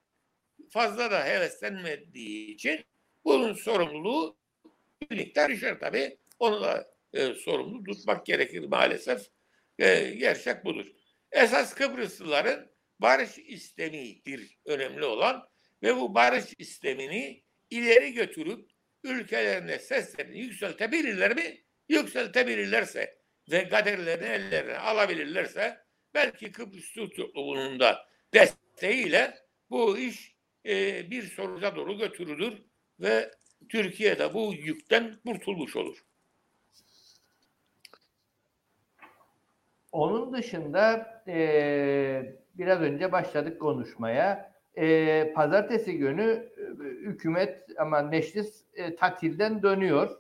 [0.71, 2.85] fazla da heveslenmediği için
[3.25, 4.39] bunun sorumluluğu
[5.11, 6.19] bir miktar düşer tabii.
[6.39, 9.27] Onu da e, sorumlu tutmak gerekir maalesef.
[9.79, 10.87] E, gerçek budur.
[11.33, 15.49] Esas Kıbrıslıların barış istemidir önemli olan
[15.83, 18.71] ve bu barış sistemini ileri götürüp
[19.05, 21.65] ülkelerine seslerini yükseltebilirler mi?
[21.89, 23.19] Yükseltebilirlerse
[23.51, 25.79] ve kaderlerini ellerine alabilirlerse
[26.15, 29.35] belki Kıbrıs Türk topluluğunun da desteğiyle
[29.71, 30.37] bu iş
[30.67, 32.63] e, bir sonuca doğru götürülür
[33.01, 33.31] ve
[33.69, 36.05] Türkiye de bu yükten kurtulmuş olur.
[39.93, 44.53] Onun dışında e, biraz önce başladık konuşmaya.
[44.77, 50.11] E, pazartesi günü e, hükümet ama meclis e, tatilden dönüyor.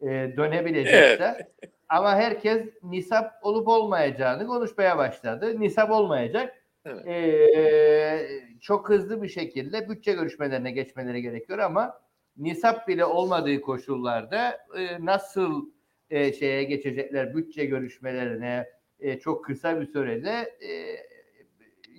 [0.00, 1.48] E, dönebilecekse.
[1.88, 5.60] Ama herkes nisap olup olmayacağını konuşmaya başladı.
[5.60, 6.59] Nisap olmayacak.
[6.84, 7.06] Evet.
[7.06, 12.00] E, çok hızlı bir şekilde bütçe görüşmelerine geçmeleri gerekiyor ama
[12.36, 15.70] nisap bile olmadığı koşullarda e, nasıl
[16.10, 20.96] e, şeye geçecekler bütçe görüşmelerine e, çok kısa bir sürede e,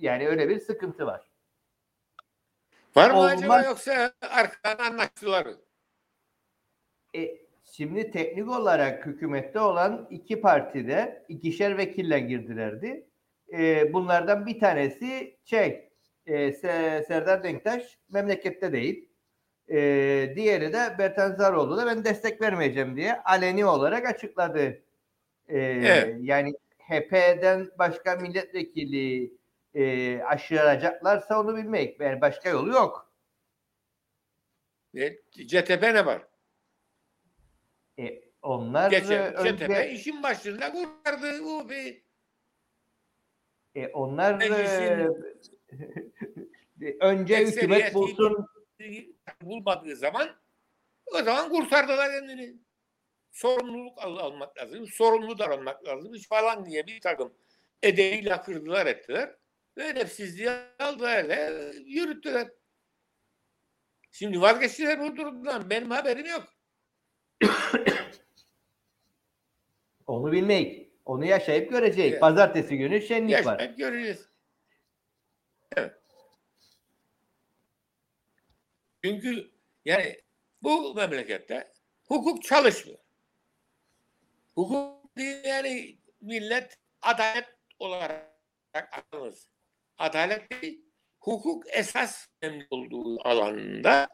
[0.00, 1.30] yani öyle bir sıkıntı var.
[2.96, 3.32] Var mı Olmaz.
[3.32, 5.56] acaba yoksa arkadan anlaştılar mı?
[7.16, 13.06] E, şimdi teknik olarak hükümette olan iki partide ikişer vekille girdilerdi.
[13.52, 15.88] E, bunlardan bir tanesi şey
[16.26, 19.08] e, Se- Serdar Denktaş memlekette değil.
[19.68, 19.76] E,
[20.36, 24.82] diğeri de Bertan Zaroğlu da ben destek vermeyeceğim diye aleni olarak açıkladı.
[25.48, 26.16] E, Evet.
[26.20, 29.32] Yani HP'den başka milletvekili
[29.74, 32.00] e, aşıracaklarsa onu bilmek.
[32.00, 33.12] Yani başka yolu yok.
[34.96, 36.22] E, CTP ne var?
[37.98, 42.02] E, onlar Geçen önce- CTP işin başında kurtardı bu bir
[43.74, 45.14] E, onlar Meclisin-
[46.82, 48.46] e, önce hükümet bulsun.
[49.42, 50.28] bulmadığı zaman
[51.06, 52.56] o zaman kurtardılar kendini.
[53.30, 57.34] Sorumluluk al- almak lazım, sorumlu davranmak lazım falan diye bir takım
[57.82, 59.36] edebi lakırdılar ettiler.
[59.76, 62.48] Ve edepsizliği aldılar ve yürüttüler.
[64.10, 65.70] Şimdi vazgeçtiler bu durumdan.
[65.70, 66.44] Benim haberim yok.
[70.06, 70.81] Onu bilmek.
[71.04, 72.10] Onu yaşayıp görecek.
[72.12, 72.20] Evet.
[72.20, 73.58] Pazartesi günü şenlik var.
[73.58, 74.28] Yaşayıp göreceğiz.
[75.76, 75.92] Evet.
[79.04, 79.50] Çünkü
[79.84, 80.20] yani
[80.62, 81.72] bu memlekette
[82.06, 82.98] hukuk çalışmıyor.
[84.54, 85.10] Hukuk
[85.44, 88.32] yani millet adalet olarak
[89.12, 89.48] alınız.
[89.98, 90.84] Adalet değil,
[91.20, 94.08] hukuk esas önemli olduğu alanda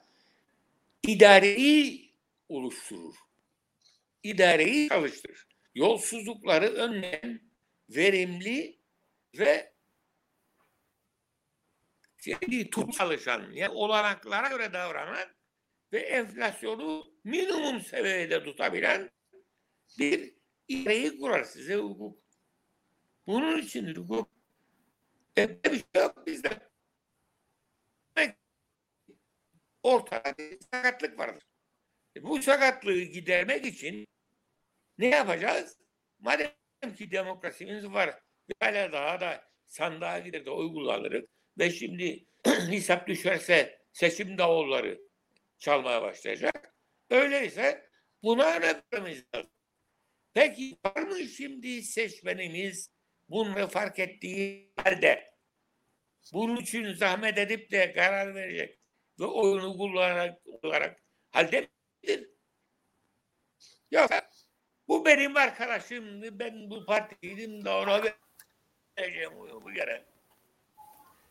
[1.02, 2.12] idareyi
[2.48, 3.14] oluşturur.
[4.22, 5.47] İdareyi çalıştırır.
[5.78, 7.40] Yolsuzlukları önleyen
[7.88, 8.78] verimli
[9.38, 9.74] ve
[12.16, 15.28] şeyi tut çalışan, yani olanaklara göre davranan
[15.92, 19.10] ve enflasyonu minimum seviyede tutabilen
[19.98, 20.34] bir
[20.68, 22.22] idareyi kurar size hukuk.
[23.26, 24.30] Bunun için hukuk
[25.38, 26.68] e, bir şey yok bizde.
[29.82, 31.42] Ortada bir sakatlık vardır.
[32.16, 34.06] E, bu sakatlığı gidermek için
[34.98, 35.78] ne yapacağız?
[36.18, 36.50] Madem
[36.96, 38.20] ki demokrasimiz var
[38.60, 41.24] hala daha da sandığa gider de oy kullanırız
[41.58, 45.00] ve şimdi hesap düşerse seçim davulları
[45.58, 46.74] çalmaya başlayacak.
[47.10, 47.90] Öyleyse
[48.22, 49.50] buna önem vermemiz lazım.
[50.34, 52.90] Peki var mı şimdi seçmenimiz
[53.28, 55.34] bunları fark ettiği halde
[56.32, 58.78] bunun için zahmet edip de karar verecek
[59.20, 61.68] ve oyunu kullanarak olarak halde
[62.02, 62.30] midir?
[63.90, 64.30] Yoksa
[64.88, 66.38] bu benim arkadaşımdı.
[66.38, 68.02] Ben bu partiydim da ona
[68.98, 70.04] vereceğim bu kere.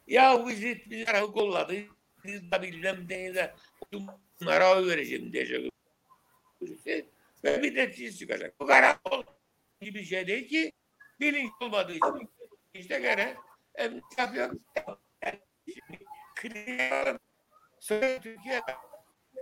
[0.08, 1.74] Ya bizi tarafı kolladı.
[2.24, 3.56] Biz de bilmem ne de
[4.42, 5.72] bunlara vereceğim diyecek.
[7.44, 8.60] Ve bir netice çıkacak.
[8.60, 9.24] Bu karakol
[9.82, 10.72] gibi bir şey değil ki
[11.20, 12.30] bilinç olmadığı için
[12.74, 13.36] işte gene
[13.76, 14.56] em, yapıyor.
[16.36, 17.22] Kritik
[17.80, 18.62] Sonra Türkiye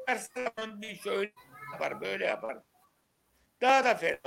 [0.08, 1.32] her zaman bir şöyle
[1.74, 2.58] yapar, böyle yapar.
[3.62, 4.20] Daha da fena.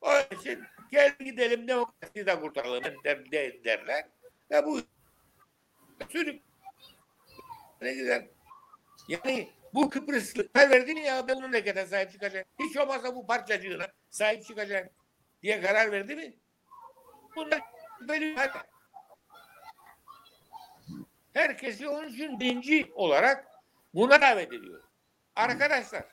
[0.00, 4.08] Onun için gel gidelim demokrasiyi de kurtaralım der, der, derler.
[4.50, 4.80] Ve bu
[6.08, 6.42] sürük
[7.82, 8.28] ne güzel.
[9.08, 12.46] Yani bu Kıbrıslı verdi mi ya ben memlekete sahip çıkacağım.
[12.58, 14.88] Hiç olmazsa bu parçacığına sahip çıkacağım
[15.42, 16.36] diye karar verdi mi?
[17.36, 17.60] Bunlar
[18.00, 18.36] benim
[21.34, 23.46] Herkesi onun için dinci olarak
[23.94, 24.82] buna davet ediyor.
[25.36, 26.04] Arkadaşlar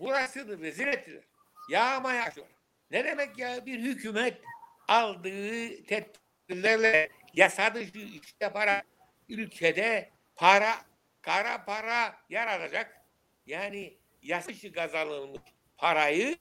[0.00, 1.22] burası rezil ettiler.
[1.68, 2.46] Yağma yaşıyor.
[2.90, 4.40] Ne demek ya bir hükümet
[4.88, 8.86] aldığı tedbirlerle yasa dışı iş yaparak
[9.28, 10.74] ülkede para,
[11.22, 13.06] kara para yaratacak.
[13.46, 15.40] Yani yasa dışı kazanılmış
[15.76, 16.38] parayı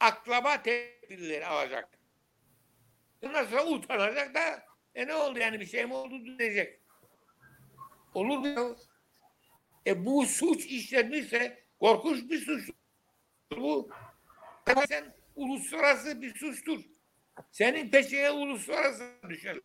[0.00, 1.88] aklama tedbirleri alacak.
[3.22, 4.62] Ondan sonra utanacak da
[4.94, 6.80] e ne oldu yani bir şey mi oldu diyecek.
[8.14, 8.76] Olur mu?
[9.86, 12.70] E bu suç işlenmişse korkunç bir suç.
[13.56, 13.90] Bu
[14.88, 16.80] sen uluslararası bir suçtur.
[17.50, 19.56] Senin peşine uluslararası düşer.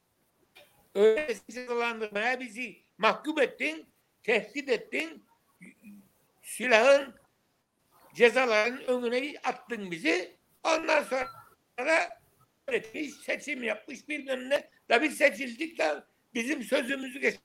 [0.96, 3.86] Öyle cezalandırmaya bizi mahkum ettin,
[4.24, 5.26] tehdit ettin,
[6.42, 7.16] silahın
[8.16, 10.38] cezaların önüne attın bizi.
[10.64, 12.20] Ondan sonra
[12.68, 14.70] etmiş, seçim yapmış bilmem ne.
[14.90, 17.38] Da biz seçildik de bizim sözümüzü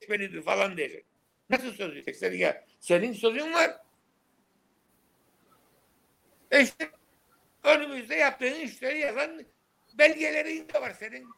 [0.00, 1.06] geçmelidir falan diyecek.
[1.50, 2.64] Nasıl söz diyeceksin ya?
[2.80, 3.87] Senin sözün var.
[6.50, 6.90] E işte
[7.64, 9.46] önümüzde yaptığın işleri yazan
[9.94, 11.28] belgelerin de var senin.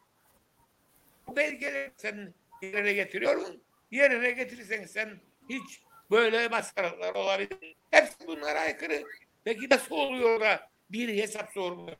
[1.35, 3.63] Belgeleri sen yerine getiriyor musun?
[3.91, 5.19] Yerine getirirsen sen
[5.49, 7.75] hiç böyle maskaralar olabilir.
[7.91, 9.03] Hepsi bunlara aykırı.
[9.43, 11.97] Peki nasıl oluyor da bir hesap sormuyor?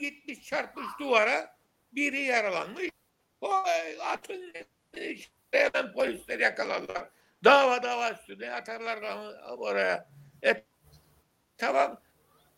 [0.00, 1.56] Gitmiş çarpmış duvara
[1.92, 2.90] biri yaralanmış.
[3.40, 4.52] Oy, atın
[5.50, 7.08] hemen polisler yakaladılar.
[7.44, 8.98] Dava dava üstüne atarlar
[9.58, 10.08] oraya.
[10.44, 10.64] E,
[11.58, 12.00] tamam.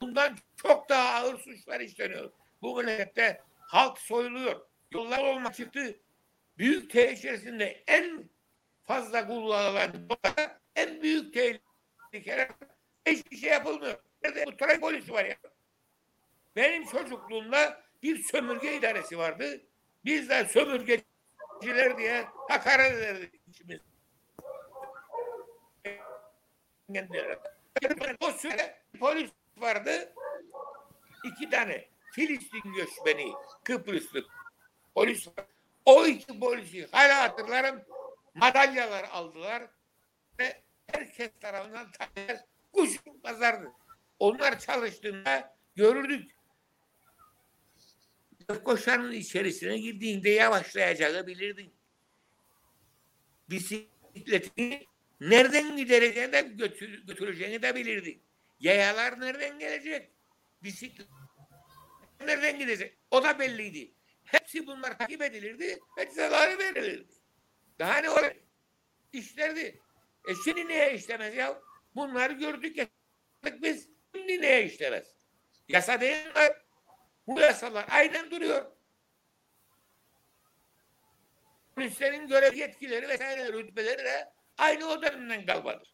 [0.00, 2.30] Bundan çok daha ağır suçlar işleniyor.
[2.62, 4.60] Bu memlekette halk soyuluyor.
[4.90, 5.96] Yollar olmak çıktı.
[6.58, 8.30] Büyük tehlike içerisinde en
[8.84, 9.92] fazla kullanılan
[10.76, 12.50] en büyük tehlikeler
[13.06, 13.98] hiçbir şey yapılmıyor.
[14.22, 15.36] Nerede bu trafik polisi var ya.
[16.56, 19.60] Benim çocukluğumda bir sömürge idaresi vardı.
[20.04, 23.80] Biz de sömürgeciler diye hakaret ederdik içimiz.
[28.20, 30.14] O süre polis vardı.
[31.24, 33.32] iki tane Filistin göçmeni
[33.64, 34.24] Kıbrıslı
[34.94, 35.46] polis var.
[35.84, 37.82] O iki polisi hala hatırlarım
[38.34, 39.62] madalyalar aldılar
[40.38, 42.36] ve herkes tarafından takdir
[42.72, 43.72] kuşun pazardı.
[44.18, 46.30] Onlar çalıştığında görürdük.
[48.64, 51.74] Koşanın içerisine girdiğinde yavaşlayacağı bilirdin.
[53.50, 54.86] Bisikletini
[55.20, 58.22] nereden gidereceğini de götür, götüreceğini de bilirdin.
[58.60, 60.10] Yayalar nereden gelecek?
[60.62, 61.08] Bisiklet
[62.20, 62.98] nereden gidecek?
[63.10, 63.94] O da belliydi.
[64.24, 67.12] Hepsi bunlar takip edilirdi ve cezaları verilirdi.
[67.78, 68.36] Daha ne olacak?
[69.12, 69.80] İşlerdi.
[70.28, 71.62] E şimdi niye işlemez ya?
[71.94, 73.88] Bunları gördük yaşadık biz.
[74.14, 75.14] Şimdi niye işlemez?
[75.68, 76.32] Yasa değil mi?
[77.26, 78.72] Bu yasalar aynen duruyor.
[81.74, 85.89] Polislerin görev yetkileri vesaire rütbeleri de aynı o dönemden kalmadır.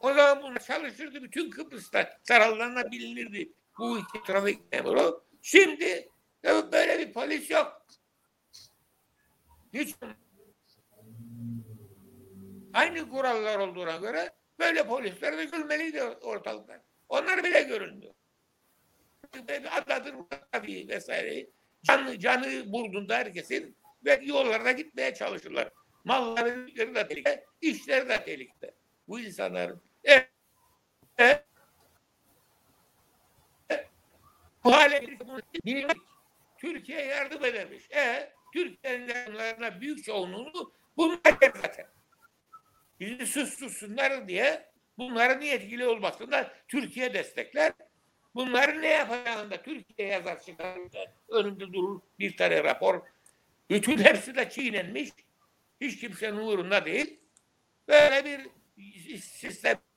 [0.00, 1.22] O zaman bunlar çalışırdı.
[1.22, 3.52] Bütün Kıbrıs'ta saraylarına bilinirdi.
[3.78, 5.24] Bu iki trafik memuru.
[5.42, 6.08] Şimdi
[6.44, 7.86] böyle bir polis yok.
[9.72, 9.96] Niçin?
[12.74, 16.82] Aynı kurallar olduğuna göre böyle polisler de görmeliydi ortalıkta.
[17.08, 18.14] Onlar bile görünmüyor.
[19.70, 20.14] Adadır
[20.52, 21.46] tabii vesaire.
[21.82, 25.70] Canı, canı burnunda herkesin ve yollarda gitmeye çalışırlar.
[26.04, 28.74] Malları da tehlikede, işleri de tehlikede.
[29.08, 30.28] Bu insanların e,
[31.20, 31.44] e,
[34.64, 35.18] bu hale
[36.58, 37.90] Türkiye yardım edermiş.
[37.90, 41.86] E, Türkiye'nin büyük çoğunluğunu bunlar zaten.
[43.00, 47.72] Bizi sustursunlar diye bunların etkili olmasında Türkiye destekler.
[48.34, 50.78] Bunları ne yapacağında Türkiye yazar çıkar.
[51.28, 53.02] Önünde durur bir tane rapor.
[53.70, 55.10] Bütün hepsi de çiğnenmiş.
[55.80, 57.20] Hiç kimsenin uğrunda değil.
[57.88, 59.87] Böyle bir sistemle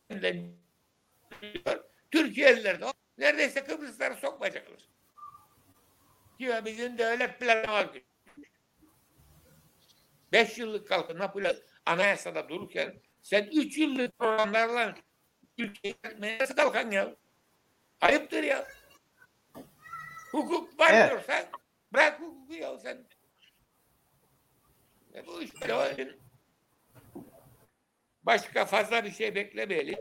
[2.12, 2.86] Türkiye'liler de
[3.18, 4.90] neredeyse Kıbrısları sokmayacaklar.
[6.40, 7.90] Diyor bizim devlet planı var.
[10.32, 14.96] Beş yıllık kalkınma planı anayasada dururken sen üç yıllık programlarla
[15.58, 17.16] ülkeyi nasıl kalkan ya?
[18.02, 18.68] Ayıptır ya.
[20.32, 21.10] Hukuk var Evet.
[21.10, 21.44] diyorsan
[21.94, 23.06] bırak hukuku ya sen.
[25.14, 26.22] E bu o için
[28.24, 30.00] başka fazla bir şey beklemeyelim.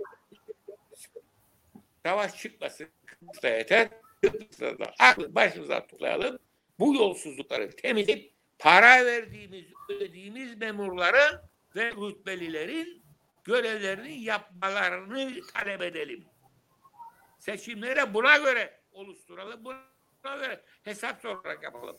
[2.06, 2.88] Savaş çıkmasın.
[3.06, 3.88] Kıbrıs'ta yeter.
[4.22, 6.38] Kıbrıs'ta aklı başımıza toplayalım.
[6.78, 11.40] Bu yolsuzlukları temizleyip para verdiğimiz, ödediğimiz memurların
[11.76, 13.02] ve rütbelilerin
[13.44, 16.24] görevlerini yapmalarını talep edelim.
[17.38, 19.64] Seçimleri buna göre oluşturalım.
[19.64, 21.96] Buna göre hesap sorarak yapalım.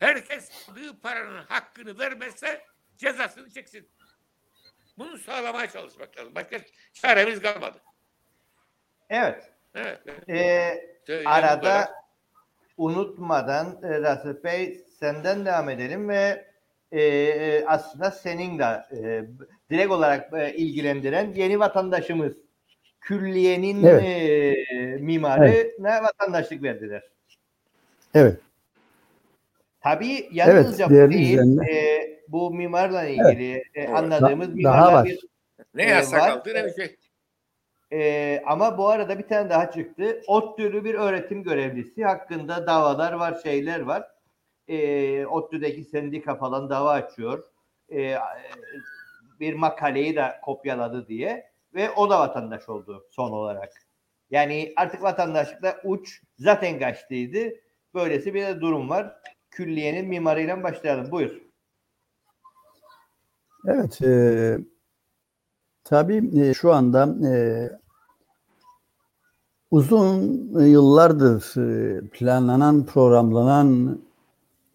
[0.00, 2.66] Herkes aldığı paranın hakkını vermezse
[2.96, 3.88] cezasını çeksin.
[4.98, 6.34] Bunu sağlamaya çalışmak lazım.
[6.34, 6.58] Başka
[6.92, 7.78] çaremiz kalmadı.
[9.10, 9.50] Evet.
[9.74, 10.00] Evet.
[10.28, 11.90] Ee, bu arada
[12.76, 16.46] unutmadan e, Rasip Bey senden devam edelim ve
[16.92, 19.24] e, e, aslında senin de e,
[19.70, 22.32] direkt olarak e, ilgilendiren yeni vatandaşımız
[23.00, 24.02] külliyenin Evet.
[24.04, 27.02] e, mimarına vatandaşlık verdiler.
[28.14, 28.36] Evet.
[29.80, 31.38] Tabii yalnızca bu değerli değil.
[31.70, 35.04] e, bu mimarla ilgili e, anladığımız Da- mimarlar daha var.
[35.04, 35.20] bir
[35.74, 36.28] Ne Ee, yasak var.
[36.30, 36.96] altı ne bir şey.
[37.92, 40.22] Ee, ama bu arada bir tane daha çıktı.
[40.26, 44.08] ODTÜ'lü bir öğretim görevlisi hakkında davalar var, şeyler var.
[44.68, 47.44] Ee, ODTÜ'deki sendika falan dava açıyor.
[47.92, 48.14] Ee,
[49.40, 53.72] bir makaleyi de kopyaladı diye ve o da vatandaş oldu son olarak.
[54.30, 57.54] Yani artık vatandaşlıkla uç zaten kaçtıydı.
[57.94, 59.16] Böylesi bir de durum var.
[59.50, 61.10] Külliyenin mimarıyla başlayalım.
[61.10, 61.45] Buyur.
[63.66, 64.58] Evet, e,
[65.84, 67.32] tabii e, şu anda e,
[69.70, 70.20] uzun
[70.60, 73.98] yıllardır e, planlanan, programlanan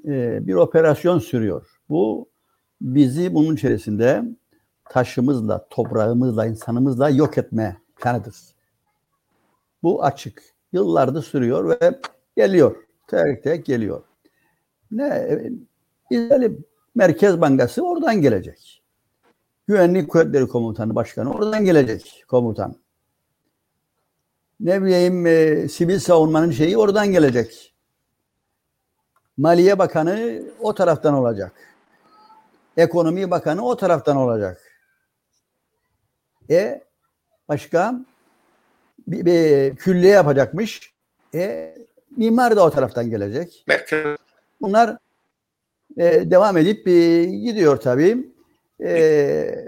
[0.05, 1.81] e, bir operasyon sürüyor.
[1.89, 2.29] Bu
[2.81, 4.23] bizi bunun içerisinde
[4.89, 8.35] taşımızla, toprağımızla, insanımızla yok etme planıdır.
[9.83, 10.43] Bu açık.
[10.73, 11.99] Yıllardır sürüyor ve
[12.37, 12.75] geliyor.
[13.07, 14.03] Tek tek geliyor.
[14.91, 15.39] Ne?
[16.09, 16.51] İsrail
[16.95, 18.80] Merkez Bankası oradan gelecek.
[19.71, 22.75] Güvenlik Kuvvetleri Komutanı Başkanı oradan gelecek komutan.
[24.59, 27.73] Ne bileyim e, sivil savunmanın şeyi oradan gelecek.
[29.37, 31.51] Maliye Bakanı o taraftan olacak.
[32.77, 34.61] Ekonomi Bakanı o taraftan olacak.
[36.49, 36.81] E
[37.49, 37.95] başka
[39.07, 40.93] bir, bir külliye yapacakmış.
[41.33, 41.75] E
[42.17, 43.63] mimar da o taraftan gelecek.
[43.67, 44.17] Merkez
[44.61, 44.97] Bunlar
[45.97, 48.30] e, devam edip e, gidiyor tabii.
[48.81, 49.65] E,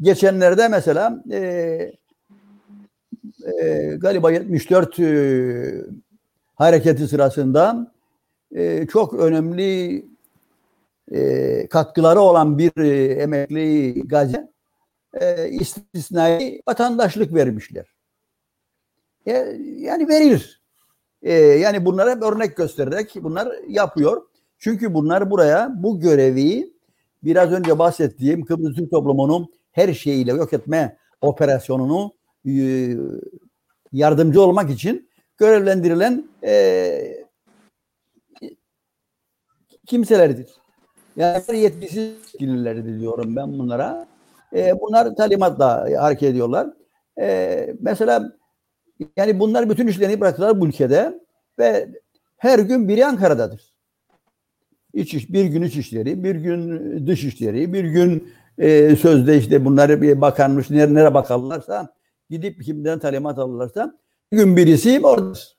[0.00, 1.38] geçenlerde mesela e,
[3.62, 5.84] e, galiba 74 e,
[6.54, 7.92] hareketi sırasında
[8.54, 10.04] e, çok önemli
[11.12, 14.48] e, katkıları olan bir e, emekli gazi
[15.14, 17.94] e, istisnai vatandaşlık vermişler.
[19.26, 19.32] E,
[19.76, 20.62] yani verilir.
[21.22, 24.22] E, yani bunlara örnek göstererek bunlar yapıyor.
[24.58, 26.73] Çünkü bunlar buraya bu görevi
[27.24, 32.14] biraz önce bahsettiğim Kıbrıs Türk toplumunun her şeyiyle yok etme operasyonunu
[32.46, 32.52] e,
[33.92, 37.24] yardımcı olmak için görevlendirilen e,
[39.86, 40.48] kimselerdir.
[41.16, 44.06] Yani yetkisiz yetkililerdir diyorum ben bunlara.
[44.54, 46.70] E, bunlar talimatla hareket ediyorlar.
[47.20, 48.32] E, mesela
[49.16, 51.20] yani bunlar bütün işlerini bıraktılar bu ülkede
[51.58, 51.88] ve
[52.36, 53.73] her gün biri Ankara'dadır.
[54.94, 58.28] İç iş, bir gün iç işleri, bir gün dış işleri, bir gün
[58.58, 61.94] e, sözde işte bunları bir bakanmış, nereye, nereye bakarlarsa
[62.30, 63.98] gidip kimden talimat alırlarsa
[64.32, 65.56] bir gün birisi oradadır.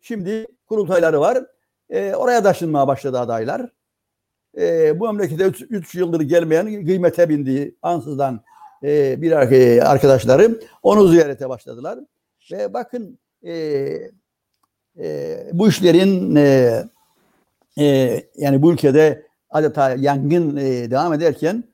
[0.00, 1.44] Şimdi kurultayları var.
[1.90, 3.70] E, oraya taşınmaya başladı adaylar.
[4.58, 8.44] E, bu memlekete 3 yıldır gelmeyen kıymete bindiği ansızdan
[8.82, 9.32] e, bir
[9.90, 11.98] arkadaşları onu ziyarete başladılar.
[12.52, 13.52] Ve bakın e,
[14.98, 16.82] e, bu işlerin e,
[17.78, 21.64] e, yani bu ülkede adeta yangın e, devam ederken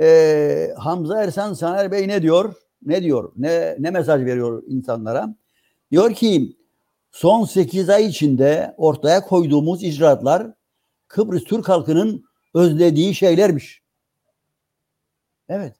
[0.00, 2.54] e, Hamza Ersan Saner Bey ne diyor?
[2.82, 3.32] Ne diyor?
[3.36, 5.34] Ne, ne mesaj veriyor insanlara?
[5.90, 6.56] Diyor ki
[7.10, 10.46] son 8 ay içinde ortaya koyduğumuz icraatlar
[11.08, 12.24] Kıbrıs Türk halkının
[12.54, 13.82] özlediği şeylermiş.
[15.48, 15.76] Evet.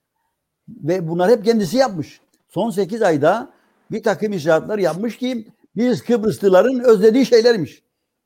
[0.68, 2.20] Ve bunlar hep kendisi yapmış.
[2.48, 3.52] Son 8 ayda
[3.90, 7.82] bir takım icraatlar yapmış ki biz Kıbrıslıların özlediği şeylermiş.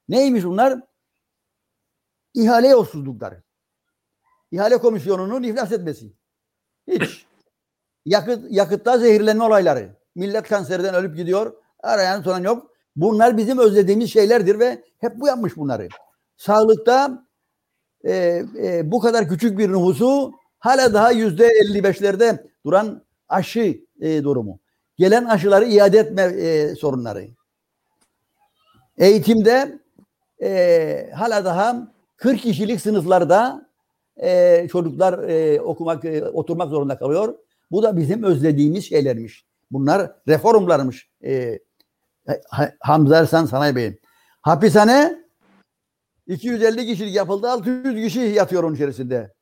[0.09, 0.81] Neymiş bunlar?
[2.35, 3.43] İhale yolsuzlukları.
[4.51, 6.13] İhale komisyonunun iflas etmesi.
[6.89, 7.27] Hiç.
[8.07, 9.97] Yakıt, yakıtta zehirlenme olayları.
[10.15, 11.55] Millet kanserden ölüp gidiyor.
[11.83, 12.71] Arayan soran yok.
[12.97, 15.89] Bunlar bizim özlediğimiz şeylerdir ve hep bu yapmış bunları.
[16.37, 17.27] Sağlıkta
[18.05, 24.61] e, e, bu kadar küçük bir nüfusu hala daha yüzde 55'lerde duran aşı e, durumu.
[24.97, 27.29] Gelen aşıları iade etme e, sorunları.
[28.99, 29.79] Eğitimde
[30.43, 31.94] e, hala daha
[32.25, 33.69] 40 kişilik sınıflarda
[34.17, 37.35] e, çocuklar e, okumak, e, oturmak zorunda kalıyor.
[37.71, 39.47] Bu da bizim özlediğimiz şeylermiş.
[39.71, 41.11] Bunlar reformlarmış.
[41.25, 41.59] E,
[42.81, 44.01] Hamza Ersan Sanayi Bey'in.
[44.43, 45.25] Hapishane
[46.27, 47.51] 250 kişilik yapıldı.
[47.51, 49.35] 600 kişi yatıyor onun içerisinde.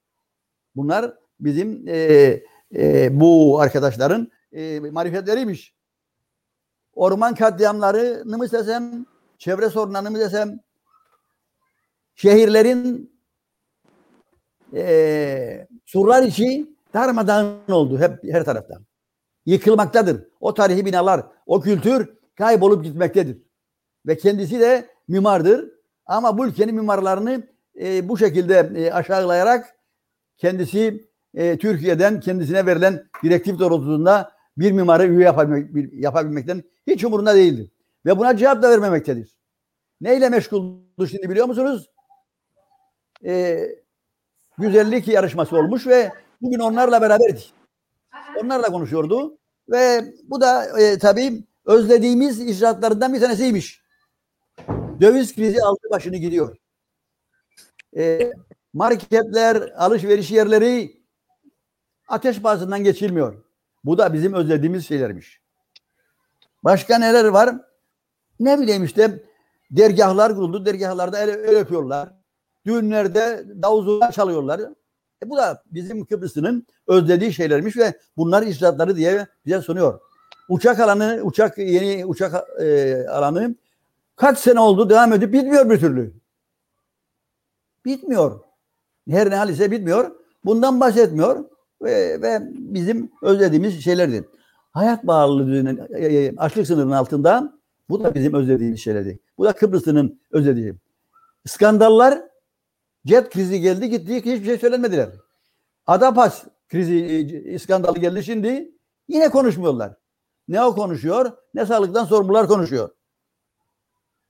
[0.76, 1.96] Bunlar bizim e,
[2.74, 5.74] e, bu arkadaşların e, marifetleriymiş.
[6.94, 9.06] Orman katliamlarını mı desem,
[9.38, 10.60] çevre sorunlarını mı desem,
[12.14, 13.12] şehirlerin
[14.74, 18.86] e, surlar içi darmadağın oldu hep her taraftan.
[19.46, 20.26] Yıkılmaktadır.
[20.40, 23.38] O tarihi binalar, o kültür kaybolup gitmektedir.
[24.06, 25.70] Ve kendisi de mimardır.
[26.06, 27.42] Ama bu ülkenin mimarlarını
[27.80, 29.76] e, bu şekilde e, aşağılayarak
[30.36, 37.70] kendisi e, Türkiye'den kendisine verilen direktif doğrultusunda bir mimarı üye yapabilmek, yapabilmekten hiç umurunda değildir.
[38.06, 39.36] Ve buna cevap da vermemektedir.
[40.00, 41.90] Neyle meşguldür şimdi biliyor musunuz?
[43.24, 43.66] E,
[44.58, 46.12] güzellik yarışması olmuş ve
[46.42, 47.54] bugün onlarla beraberdik.
[48.42, 53.82] Onlarla konuşuyordu ve bu da e, tabii özlediğimiz icraatlarından bir tanesiymiş.
[55.00, 56.56] Döviz krizi aldı başını gidiyor.
[57.96, 58.32] E,
[58.72, 61.02] marketler, alışveriş yerleri
[62.08, 63.44] ateş pahasından geçilmiyor.
[63.84, 65.40] Bu da bizim özlediğimiz şeylermiş.
[66.64, 67.56] Başka neler var?
[68.40, 69.22] Ne bileyim işte
[69.70, 70.66] dergahlar kuruldu.
[70.66, 72.21] Dergahlarda el, el öpüyorlar.
[72.66, 74.60] Düğünlerde davuzlar çalıyorlar.
[75.22, 80.00] E bu da bizim Kıbrıs'ın özlediği şeylermiş ve bunlar icraatları diye bize sunuyor.
[80.48, 83.54] Uçak alanı, uçak yeni uçak e, alanı
[84.16, 86.12] kaç sene oldu devam edip bitmiyor bir türlü.
[87.84, 88.40] Bitmiyor.
[89.10, 90.10] Her ne hal ise bitmiyor.
[90.44, 91.44] Bundan bahsetmiyor
[91.82, 94.28] ve, ve bizim özlediğimiz şeylerdi.
[94.72, 97.52] Hayat bağlılığının e, e, açlık sınırının altında
[97.88, 99.18] bu da bizim özlediğimiz şeylerdi.
[99.38, 100.74] Bu da Kıbrıs'ın özlediği.
[101.46, 102.22] Skandallar
[103.04, 105.08] jet krizi geldi gitti hiçbir şey söylenmediler.
[105.86, 106.96] Adapas krizi
[107.46, 108.72] e, skandalı geldi şimdi
[109.08, 109.94] yine konuşmuyorlar.
[110.48, 112.90] Ne o konuşuyor ne sağlıktan sorumlular konuşuyor.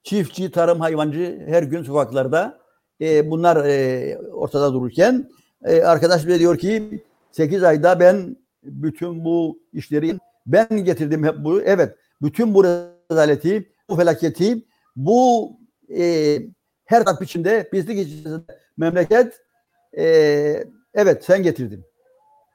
[0.03, 2.59] Çiftçi, tarım, hayvancı her gün sokaklarda
[3.01, 5.31] e, bunlar e, ortada dururken
[5.65, 11.63] e, arkadaş bile diyor ki 8 ayda ben bütün bu işleri ben getirdim hep bu.
[11.63, 14.67] Evet bütün bu rezaleti, bu felaketi,
[14.97, 15.51] bu
[15.99, 16.39] e,
[16.93, 18.29] her taraf içinde pislik içinde
[18.77, 19.41] memleket
[19.99, 20.05] e,
[20.95, 21.85] evet sen getirdin.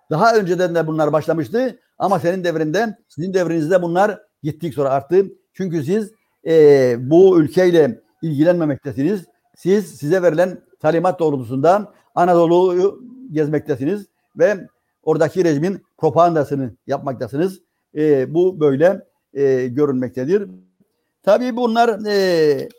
[0.09, 5.25] Daha önceden de bunlar başlamıştı ama senin devrinde, sizin devrinizde bunlar gittik sonra arttı.
[5.53, 6.11] Çünkü siz
[6.47, 9.25] e, bu ülkeyle ilgilenmemektesiniz.
[9.55, 14.05] Siz size verilen talimat doğrultusunda Anadolu'yu gezmektesiniz
[14.37, 14.67] ve
[15.03, 17.61] oradaki rejimin propagandasını yapmaktasınız.
[17.95, 20.49] E, bu böyle e, görünmektedir.
[21.23, 22.69] Tabii bunlar e,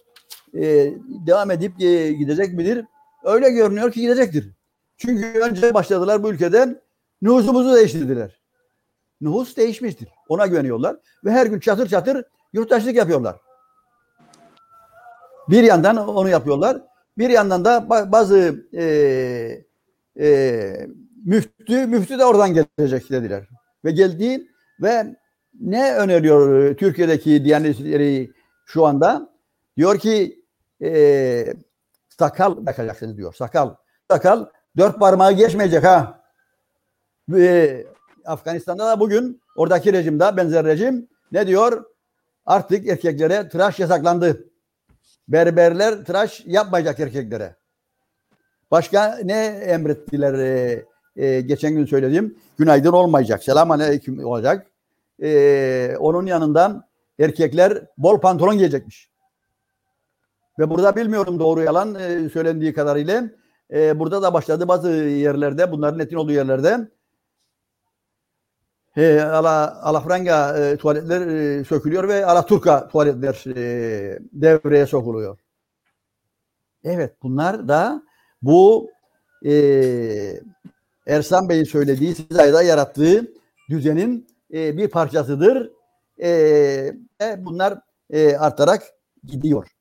[0.54, 0.94] e,
[1.26, 2.84] devam edip e, gidecek midir?
[3.24, 4.50] Öyle görünüyor ki gidecektir.
[4.96, 6.80] Çünkü önce başladılar bu ülkeden
[7.22, 8.40] nüfusumuzu değiştirdiler.
[9.20, 10.08] Nüfus değişmiştir.
[10.28, 13.36] Ona güveniyorlar ve her gün çatır çatır yurttaşlık yapıyorlar.
[15.48, 16.82] Bir yandan onu yapıyorlar.
[17.18, 18.84] Bir yandan da bazı e,
[20.20, 20.86] e,
[21.24, 23.48] müftü, müftü de oradan gelecek dediler.
[23.84, 24.48] Ve geldi
[24.80, 25.16] ve
[25.60, 27.76] ne öneriyor Türkiye'deki Diyanet
[28.66, 29.32] şu anda?
[29.76, 30.37] Diyor ki
[30.82, 31.54] e,
[32.08, 33.34] sakal takacaksınız diyor.
[33.34, 33.74] Sakal.
[34.10, 36.22] Sakal dört parmağı geçmeyecek ha.
[37.36, 37.86] E,
[38.24, 41.84] Afganistan'da da bugün oradaki rejimde benzer rejim ne diyor?
[42.46, 44.44] Artık erkeklere tıraş yasaklandı.
[45.28, 47.56] Berberler tıraş yapmayacak erkeklere.
[48.70, 50.34] Başka ne emrettiler?
[50.34, 50.84] E,
[51.18, 53.42] e, geçen gün söylediğim günaydın olmayacak.
[53.42, 54.66] Selam aleyküm olacak.
[55.22, 56.84] E, onun yanından
[57.18, 59.10] erkekler bol pantolon giyecekmiş.
[60.58, 63.24] Ve burada bilmiyorum doğru yalan e, söylendiği kadarıyla
[63.72, 66.88] e, burada da başladı bazı yerlerde bunların etin olduğu yerlerde
[68.96, 75.38] e, ala, alafranga e, tuvaletler e, sökülüyor ve alaturka tuvaletler e, devreye sokuluyor.
[76.84, 78.02] Evet bunlar da
[78.42, 78.90] bu
[79.44, 79.52] e,
[81.06, 83.32] Ersan Bey'in söylediği Sizay'da yarattığı
[83.70, 85.72] düzenin e, bir parçasıdır.
[86.22, 86.28] E,
[87.22, 87.78] e, bunlar
[88.10, 88.82] e, artarak
[89.24, 89.77] gidiyor.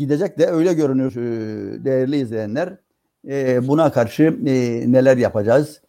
[0.00, 2.76] Gidecek de öyle görünüyor e, değerli izleyenler.
[3.28, 4.52] E, buna karşı e,
[4.92, 5.82] neler yapacağız?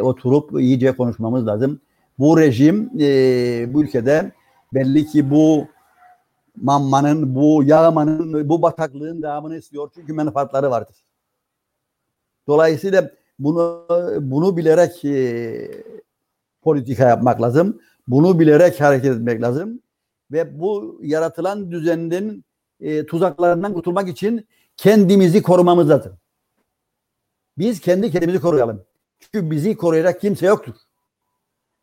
[0.00, 1.80] Oturup iyice konuşmamız lazım.
[2.18, 2.90] Bu rejim
[3.74, 4.32] bu ülkede
[4.74, 5.66] belli ki bu
[6.56, 9.90] mammanın, bu yağmanın, bu bataklığın devamını istiyor.
[9.94, 10.96] Çünkü menfaatları vardır.
[12.46, 13.86] Dolayısıyla bunu
[14.20, 15.70] bunu bilerek e,
[16.62, 17.80] politika yapmak lazım.
[18.08, 19.80] Bunu bilerek hareket etmek lazım.
[20.32, 22.44] Ve bu yaratılan düzenin
[22.80, 26.18] e, tuzaklarından kurtulmak için kendimizi korumamız lazım.
[27.58, 28.84] Biz kendi kendimizi koruyalım.
[29.20, 30.74] Çünkü bizi koruyacak kimse yoktur.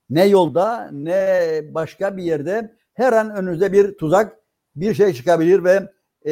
[0.09, 4.37] Ne yolda ne başka bir yerde her an önünüzde bir tuzak
[4.75, 5.91] bir şey çıkabilir ve
[6.21, 6.31] e,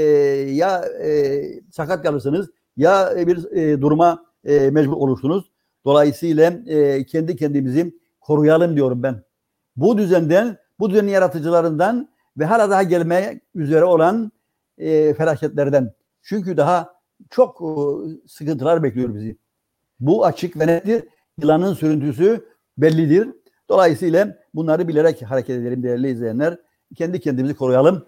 [0.51, 5.51] ya e, sakat kalırsınız ya bir e, duruma e, mecbur olursunuz.
[5.85, 9.23] Dolayısıyla e, kendi kendimizi koruyalım diyorum ben.
[9.75, 14.31] Bu düzenden, bu düzenin yaratıcılarından ve hala daha gelmeye üzere olan
[14.77, 15.93] e, felaketlerden.
[16.23, 16.95] Çünkü daha
[17.29, 17.67] çok e,
[18.27, 19.37] sıkıntılar bekliyor bizi.
[19.99, 21.03] Bu açık ve nettir.
[21.41, 22.45] Yılanın sürüntüsü
[22.77, 23.29] bellidir.
[23.69, 26.57] Dolayısıyla bunları bilerek hareket edelim değerli izleyenler.
[26.95, 28.05] Kendi kendimizi koruyalım.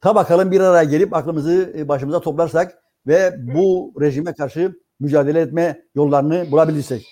[0.00, 5.82] Ta bakalım bir araya gelip aklımızı e, başımıza toplarsak ve bu rejime karşı mücadele etme
[5.94, 7.06] yollarını bulabilirsek.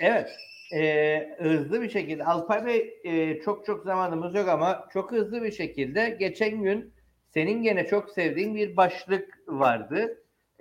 [0.00, 0.30] Evet.
[0.74, 5.52] E, hızlı bir şekilde Alpay Bey e, çok çok zamanımız yok ama çok hızlı bir
[5.52, 6.93] şekilde geçen gün
[7.34, 10.20] senin gene çok sevdiğin bir başlık vardı.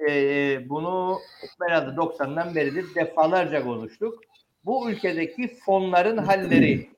[0.10, 1.20] e, bunu
[1.62, 4.20] herhalde 90'dan beridir defalarca konuştuk.
[4.66, 6.90] Bu ülkedeki fonların halleri,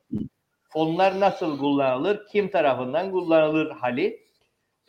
[0.69, 4.25] fonlar nasıl kullanılır, kim tarafından kullanılır hali.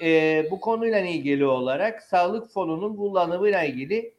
[0.02, 4.14] E, bu konuyla ilgili olarak sağlık fonunun kullanımıyla ilgili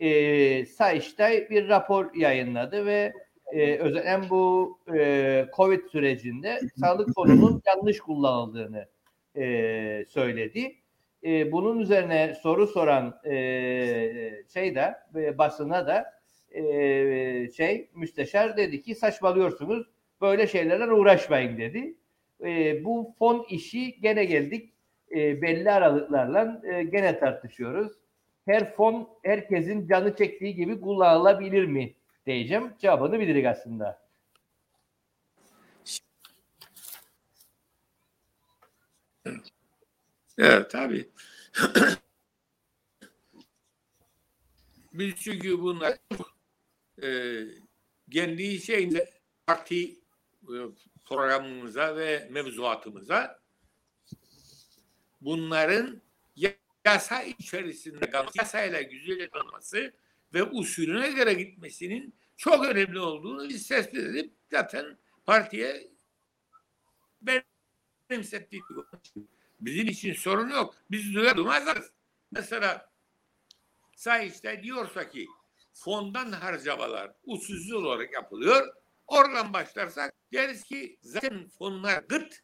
[0.00, 3.12] e, Sayıştay bir rapor yayınladı ve
[3.52, 8.88] e, özellikle bu e, Covid sürecinde sağlık fonunun yanlış kullanıldığını
[9.36, 10.76] e, söyledi.
[11.24, 13.32] E, bunun üzerine soru soran e,
[14.52, 16.20] şey de e, basına da
[16.50, 16.62] e,
[17.56, 19.86] şey müsteşar dedi ki saçmalıyorsunuz
[20.20, 21.94] böyle şeylerle uğraşmayın dedi.
[22.44, 24.72] E, bu fon işi gene geldik
[25.10, 27.92] e, belli aralıklarla e, gene tartışıyoruz.
[28.46, 31.94] Her fon herkesin canı çektiği gibi kullanılabilir mi
[32.26, 32.72] diyeceğim.
[32.78, 34.07] Cevabını bilirik aslında.
[40.38, 41.08] Evet tabii.
[44.92, 45.98] Biz çünkü bunlar
[47.02, 47.08] e,
[48.10, 49.10] kendi şeyinde
[49.46, 50.00] parti
[50.42, 50.56] e,
[51.04, 53.40] programımıza ve mevzuatımıza
[55.20, 56.02] bunların
[56.84, 59.92] yasa içerisinde kalması, yasayla güzelce tanıması
[60.34, 65.90] ve usulüne göre gitmesinin çok önemli olduğunu biz tespit edip zaten partiye
[68.10, 68.62] benimsettik.
[69.60, 70.74] Bizim için sorun yok.
[70.90, 71.90] Biz duyar duymazlarız.
[72.30, 72.88] Mesela
[73.98, 75.26] Sayıştay diyorsa ki
[75.72, 78.74] fondan harcamalar usulsüz olarak yapılıyor.
[79.06, 82.42] Oradan başlarsak deriz ki zaten fonlar gıt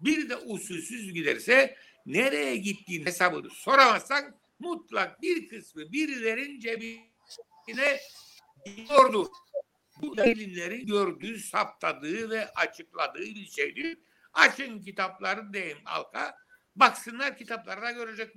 [0.00, 1.76] bir de usulsüz giderse
[2.06, 8.00] nereye gittiğin hesabını soramazsak mutlak bir kısmı birilerin cebine
[8.64, 9.30] gidiyordu.
[10.02, 13.98] Bu delillerin gördüğü, saptadığı ve açıkladığı bir şeydir.
[14.36, 16.36] Açın kitapları deyin halka.
[16.76, 18.34] Baksınlar kitaplarda görecek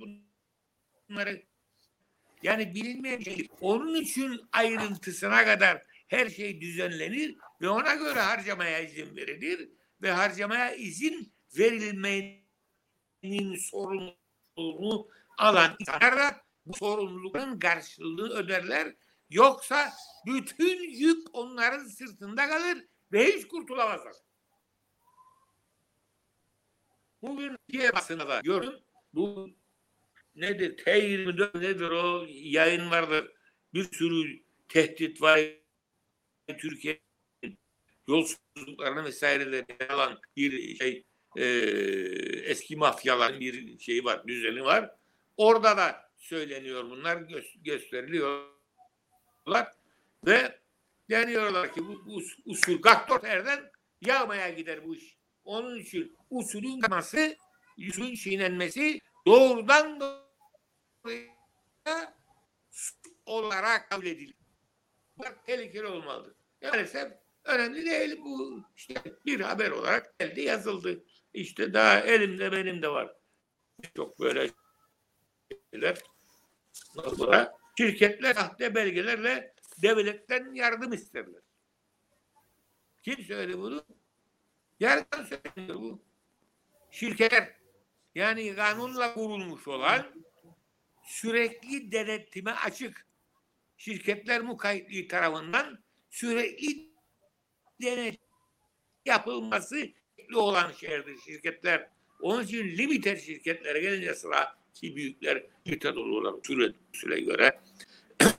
[1.09, 1.43] bunları.
[2.43, 3.47] Yani bilinmeyen şey.
[3.61, 9.69] Onun için ayrıntısına kadar her şey düzenlenir ve ona göre harcamaya izin verilir
[10.01, 18.95] ve harcamaya izin verilmenin sorumluluğunu alan insanlar da bu sorumluluğun karşılığını öderler.
[19.29, 19.93] Yoksa
[20.25, 22.77] bütün yük onların sırtında kalır
[23.11, 24.13] ve hiç kurtulamazlar.
[27.21, 28.73] Bugün diye basına da gördüm.
[29.13, 29.49] Bu
[30.35, 30.77] nedir?
[30.77, 33.31] T24 nedir o yayın vardır.
[33.73, 35.39] Bir sürü tehdit var.
[36.57, 36.99] Türkiye
[38.07, 41.03] yolsuzluklarını vesaireleri alan bir şey
[41.37, 41.45] e,
[42.43, 44.95] eski mafyaların bir şeyi var, düzeni var.
[45.37, 48.53] Orada da söyleniyor bunlar gö- gösteriliyorlar
[50.25, 50.59] ve
[51.09, 55.18] deniyorlar ki bu, bu usul gaktör erden yağmaya gider bu iş.
[55.49, 57.35] Onun için usulün kalması,
[57.89, 62.15] usulün çiğnenmesi doğrudan doğruya
[63.25, 64.35] olarak kabul edilir.
[65.17, 66.33] Bu tehlikeli olmalıdır.
[66.63, 67.11] Maalesef
[67.43, 68.93] önemli değil bu işte
[69.25, 71.03] bir haber olarak elde yazıldı.
[71.33, 73.15] İşte daha elimde benim de var.
[73.95, 74.49] Çok böyle
[75.73, 75.97] şeyler.
[77.17, 81.41] Sonra şirketler sahte belgelerle devletten yardım isterler.
[83.03, 83.85] Kim söyledi bunu?
[84.79, 86.01] Yerden söyleniyor bu.
[86.91, 87.55] Şirketler
[88.15, 90.05] yani kanunla kurulmuş olan
[91.03, 93.07] sürekli denetime açık
[93.77, 96.89] şirketler mukayyetliği tarafından sürekli
[97.81, 98.19] denet
[99.05, 99.89] yapılması
[100.35, 101.89] olan şeylerdir şirketler.
[102.21, 107.59] Onun için limiter şirketlere gelince sıra ki büyükler limiter olurlar süre, süre göre.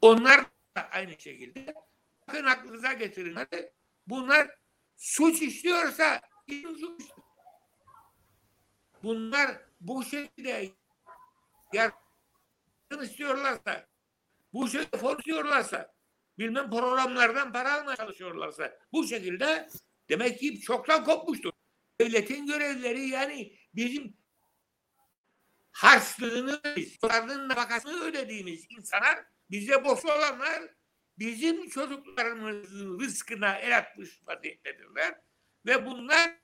[0.00, 0.40] Onlar
[0.76, 1.74] da aynı şekilde
[2.28, 3.36] bakın aklınıza getirin.
[4.06, 4.50] Bunlar
[4.98, 6.20] suç işliyorsa.
[9.02, 10.72] Bunlar bu şekilde
[11.72, 13.86] yardım istiyorlarsa
[14.52, 15.94] bu şekilde fon istiyorlarsa
[16.38, 19.68] bilmem programlardan para almaya çalışıyorlarsa bu şekilde
[20.08, 21.52] demek ki çoktan kopmuştur.
[22.00, 24.16] Devletin görevleri yani bizim
[25.72, 30.62] harçlığını, çocukların nafakasını ödediğimiz insanlar bize borç olanlar
[31.18, 35.20] bizim çocuklarımızın rızkına el atmış vaziyettedirler.
[35.66, 36.38] Ve bunlar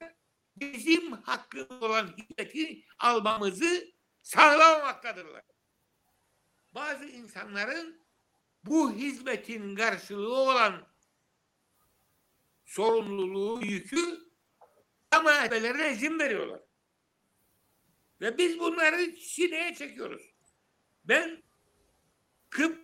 [0.56, 5.42] bizim hakkımız olan hizmeti almamızı sağlamaktadırlar.
[6.72, 8.04] Bazı insanların
[8.64, 10.86] bu hizmetin karşılığı olan
[12.64, 14.30] sorumluluğu, yükü
[15.10, 16.60] ama etmelerine izin veriyorlar.
[18.20, 20.34] Ve biz bunları sineye çekiyoruz.
[21.04, 21.42] Ben
[22.50, 22.83] Kıbrıslı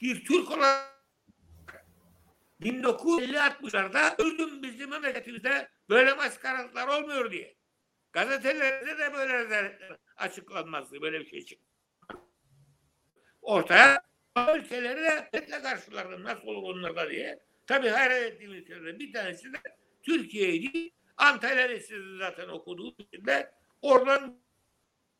[0.00, 0.94] bir Türk olarak
[2.60, 7.56] 1950-60'larda öldüm bizim memleketimizde böyle maskaralıklar olmuyor diye.
[8.12, 9.78] Gazetelerde de böyle
[10.16, 11.66] açıklanmazdı böyle bir şey çıktı.
[13.42, 14.02] ortaya
[14.56, 17.38] ülkeleri de etle karşılardı nasıl olur onlarda diye.
[17.66, 19.58] Tabii hayret ettiğim ülkelerden bir tanesi de
[20.02, 20.90] Türkiye'ydi.
[21.16, 23.52] Antalya Lisesi zaten okuduğu için de
[23.82, 24.40] oradan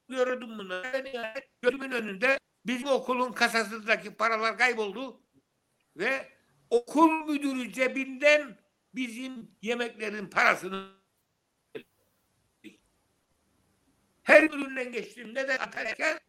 [0.08, 0.82] gördüm bunu.
[0.82, 5.22] Nihayet gözümün önünde bizim okulun kasasındaki paralar kayboldu
[5.96, 6.32] ve
[6.70, 8.58] okul müdürü cebinden
[8.94, 11.04] bizim yemeklerin parasını
[14.22, 16.20] her üründen geçtiğimde de atarken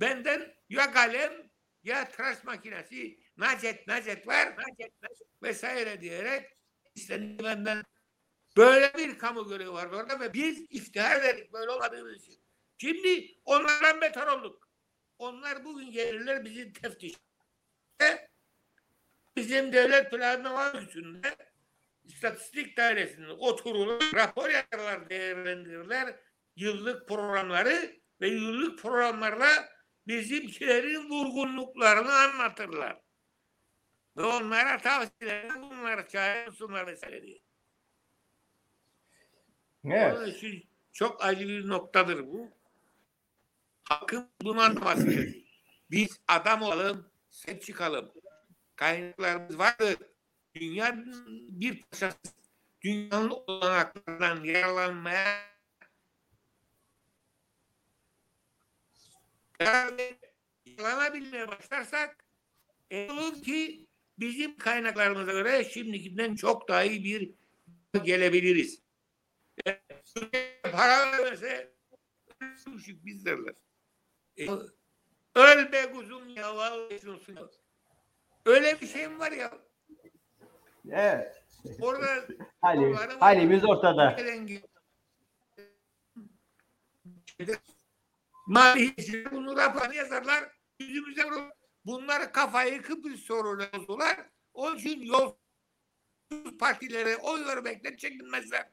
[0.00, 1.50] benden ya kalem
[1.82, 6.56] ya tıraş makinesi nacet nacet var nacet, nacet vesaire diyerek
[6.94, 7.82] istendi benden
[8.56, 12.42] böyle bir kamu görevi vardı orada ve biz iftihar ederdik böyle olmadığımız için.
[12.78, 14.67] Şimdi onlardan beter olduk.
[15.18, 17.14] Onlar bugün gelirler bizi teftiş.
[19.36, 21.36] Bizim devlet planlama üstünde
[22.04, 26.16] istatistik dairesinde otururlar, rapor yaparlar, değerlendirirler
[26.56, 29.68] yıllık programları ve yıllık programlarda
[30.06, 33.00] bizimkilerin vurgunluklarını anlatırlar.
[34.16, 37.38] Ve onlara tavsiyeler bunları çağırıyorsunlar vesaire diye.
[39.84, 40.16] Evet.
[40.16, 42.57] Onun için çok acı bir noktadır bu.
[43.88, 45.44] Halkın bunu anlaması gerekiyor.
[45.90, 48.12] Biz adam olalım, sen çıkalım.
[48.76, 49.96] Kaynaklarımız vardır.
[50.54, 52.18] Dünyanın bir parçası
[52.82, 55.48] dünyanın olanaklarından yararlanmaya
[59.60, 62.24] yararlanabilmeye başlarsak
[62.90, 63.86] e, olur ki
[64.18, 67.34] bizim kaynaklarımıza göre şimdikinden çok daha iyi bir
[68.04, 68.82] gelebiliriz.
[69.66, 69.80] E,
[70.62, 71.72] para vermese
[72.88, 73.54] biz derler.
[74.38, 74.48] E,
[75.34, 77.00] öl be kuzum ya vallahi.
[78.46, 79.58] Öyle bir şey mi var ya?
[80.90, 81.42] Evet.
[81.80, 82.06] Orada
[82.60, 84.16] Hali, halimiz ortada.
[88.46, 90.44] Maliyeciler bunu raporunu yazarlar.
[90.78, 91.50] Yüzümüze vurur.
[91.84, 94.30] Bunlar kafayı Kıbrıs sorulurlar.
[94.54, 95.34] Onun için yol
[96.58, 98.70] partilere oy vermekten çekinmezler.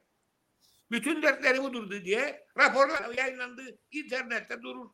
[0.92, 3.78] Bütün dertleri budur diye raporlar yayınlandı.
[3.92, 4.90] internette durur.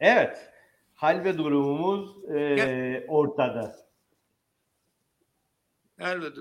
[0.00, 0.50] Evet.
[0.94, 3.76] Hal ve durumumuz e, ortada.
[6.00, 6.40] Elbette.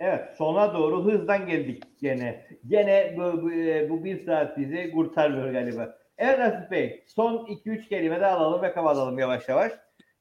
[0.00, 2.46] Evet sona doğru hızdan geldik gene.
[2.66, 5.98] Gene bu, bu, e, bu bir saat bizi kurtarmıyor galiba.
[6.18, 9.72] Evet Nasip Bey son 2-3 kelime de alalım ve kapatalım yavaş yavaş.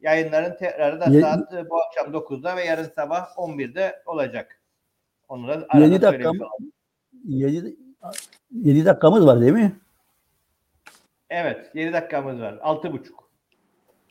[0.01, 4.61] Yayınların tekrarı da Ye- saat e, bu akşam 9'da ve yarın sabah 11'de olacak.
[5.27, 6.45] Onu da arada 7 dakika söylemiş mı?
[6.45, 6.71] olalım.
[7.25, 7.75] 7,
[8.51, 9.75] 7 dakikamız var değil mi?
[11.29, 12.53] Evet 7 dakikamız var.
[12.53, 12.99] 6.30.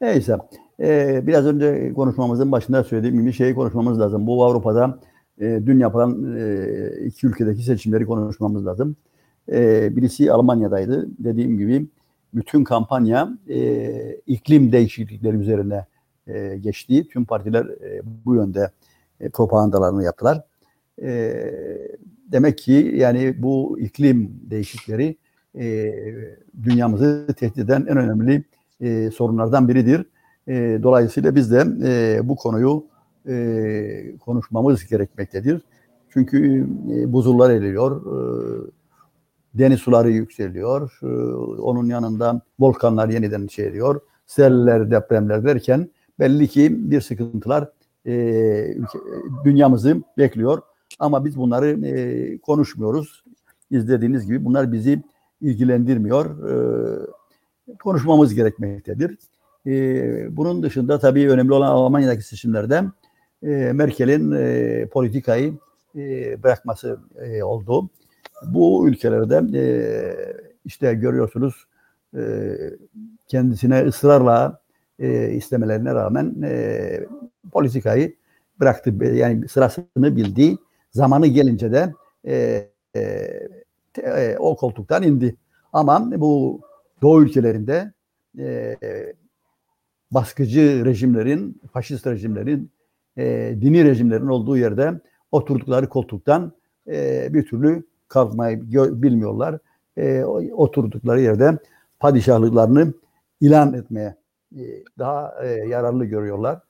[0.00, 0.36] Neyse.
[0.80, 4.26] Ee, biraz önce konuşmamızın başında söylediğim gibi şeyi konuşmamız lazım.
[4.26, 4.98] Bu Avrupa'da
[5.40, 8.96] e, dün yapılan e, iki ülkedeki seçimleri konuşmamız lazım.
[9.52, 11.08] E, birisi Almanya'daydı.
[11.18, 11.86] Dediğim gibi
[12.34, 15.86] bütün kampanya e, iklim değişiklikleri üzerine
[16.26, 17.08] e, geçti.
[17.08, 18.70] Tüm partiler e, bu yönde
[19.20, 20.42] e, propagandalarını yaptılar.
[21.02, 21.34] E,
[22.32, 25.16] demek ki yani bu iklim değişiklikleri
[25.57, 25.94] e,
[26.62, 28.44] dünyamızı tehdit eden en önemli
[28.80, 30.07] e, sorunlardan biridir.
[30.48, 32.86] E, dolayısıyla biz de e, bu konuyu
[33.28, 35.62] e, konuşmamız gerekmektedir.
[36.11, 38.16] Çünkü e, buzullar eriyor, e,
[39.54, 41.07] deniz suları yükseliyor, e,
[41.61, 45.88] onun yanında volkanlar yeniden şey ediyor, seller, depremler derken
[46.18, 47.68] belli ki bir sıkıntılar
[48.07, 48.12] e,
[48.76, 48.98] ülke,
[49.44, 50.62] dünyamızı bekliyor.
[50.98, 53.24] Ama biz bunları e, konuşmuyoruz.
[53.70, 55.02] İzlediğiniz gibi bunlar bizi
[55.41, 56.26] ilgilendirmiyor.
[56.51, 59.18] E, konuşmamız gerekmektedir.
[59.66, 62.82] E, bunun dışında tabii önemli olan Almanya'daki seçimlerde
[63.43, 65.55] e, Merkel'in e, politikayı
[65.97, 67.01] e, bırakması
[67.43, 67.91] oldu.
[68.47, 69.43] Bu ülkelerde
[70.64, 71.66] işte görüyorsunuz
[73.28, 74.61] kendisine ısrarla
[75.32, 76.34] istemelerine rağmen
[77.53, 78.14] politikayı
[78.61, 79.05] bıraktı.
[79.05, 80.57] Yani sırasını bildi.
[80.91, 81.95] Zamanı gelince de
[83.99, 85.36] e, o koltuktan indi.
[85.72, 86.61] Ama bu
[87.03, 87.92] Doğu ülkelerinde
[88.38, 88.76] e,
[90.11, 92.70] baskıcı rejimlerin, faşist rejimlerin,
[93.16, 95.01] e, dini rejimlerin olduğu yerde
[95.32, 96.53] oturdukları koltuktan
[96.88, 98.62] e, bir türlü kalkmayı
[99.03, 99.59] bilmiyorlar.
[99.97, 101.59] E, oturdukları yerde
[102.01, 102.92] padişahlıklarını
[103.40, 104.16] ilan etmeye
[104.57, 104.62] e,
[104.99, 106.61] daha e, yararlı görüyorlar.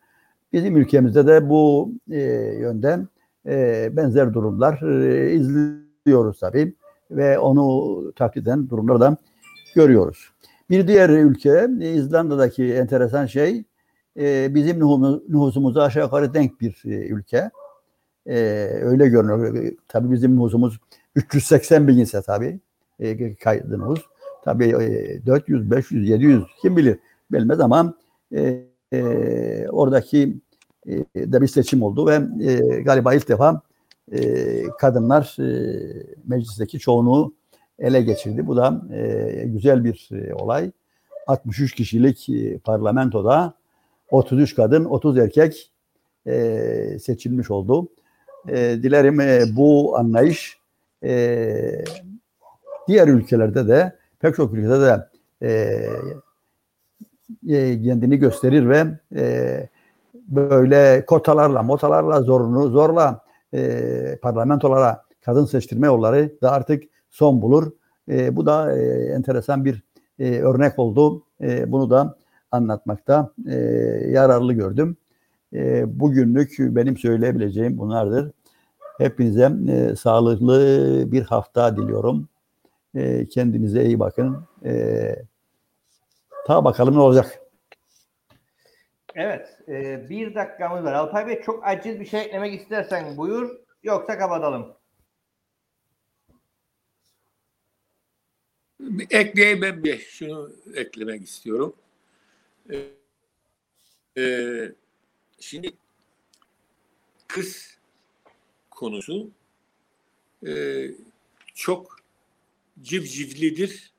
[0.53, 2.20] Bizim ülkemizde de bu e,
[2.61, 3.09] yönden
[3.47, 6.74] e, benzer durumlar e, izliyoruz tabii
[7.11, 9.16] ve onu taklit eden durumları da
[9.74, 10.30] görüyoruz.
[10.70, 13.64] Bir diğer ülke e, İzlanda'daki enteresan şey
[14.18, 17.50] e, bizim nüfusumuz- nüfusumuza aşağı yukarı denk bir e, ülke.
[18.82, 19.72] Öyle görünüyor.
[19.88, 20.78] Tabii bizim nüfusumuz
[21.14, 22.61] 380 bin ise tabii
[23.42, 24.00] kaydı nüfus.
[24.44, 26.98] Tabii e, 400, 500, 700 kim bilir
[27.32, 27.94] bilmez ama
[29.70, 30.36] oradaki
[31.16, 32.18] de bir seçim oldu ve
[32.82, 33.61] galiba ilk defa
[34.12, 35.46] e, kadınlar e,
[36.26, 37.34] meclisteki çoğunluğu
[37.78, 38.46] ele geçirdi.
[38.46, 40.70] Bu da e, güzel bir e, olay.
[41.26, 43.54] 63 kişilik e, parlamentoda
[44.11, 45.72] 33 kadın, 30 erkek
[46.26, 47.88] e, seçilmiş oldu.
[48.48, 50.59] E, dilerim e, bu anlayış
[51.04, 51.84] e,
[52.88, 55.09] diğer ülkelerde de pek çok ülkede de
[55.42, 55.50] e,
[57.48, 58.84] e, kendini gösterir ve
[59.16, 59.68] e,
[60.14, 63.26] böyle kotalarla, motalarla, zorunu, zorla
[63.57, 67.72] e, parlamentolara kadın seçtirme yolları da artık son bulur.
[68.09, 69.82] E, bu da e, enteresan bir
[70.18, 71.22] e, örnek oldu.
[71.40, 72.16] E, bunu da
[72.50, 73.54] anlatmakta e,
[74.09, 74.96] yararlı gördüm.
[75.54, 78.30] E, bugünlük benim söyleyebileceğim bunlardır.
[78.98, 80.59] Hepinize e, sağlıklı
[81.12, 82.28] bir hafta diliyorum.
[82.94, 84.36] E, kendinize iyi bakın.
[84.64, 85.16] E,
[86.46, 87.45] ta bakalım ne olacak.
[89.17, 89.59] Evet.
[89.69, 90.93] e, bir dakikamız var.
[90.93, 93.57] Alpay Bey çok acil bir şey eklemek istersen buyur.
[93.83, 94.77] Yoksa kapatalım.
[99.11, 101.77] Ekleyeyim ben bir şunu eklemek istiyorum.
[102.71, 104.25] Ee, e,
[105.41, 105.71] şimdi
[107.29, 107.79] kız
[108.71, 109.31] konusu
[110.47, 110.85] e,
[111.55, 111.97] çok
[112.83, 113.93] civcivlidir.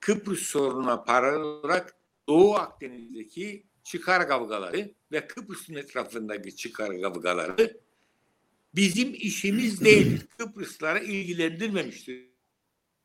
[0.00, 1.96] Kıbrıs sorununa paralel olarak
[2.28, 7.80] Doğu Akdeniz'deki çıkar kavgaları ve Kıbrıs'ın etrafındaki çıkar kavgaları
[8.74, 10.26] bizim işimiz değildir.
[10.38, 12.28] Kıbrıslara ilgilendirmemiştir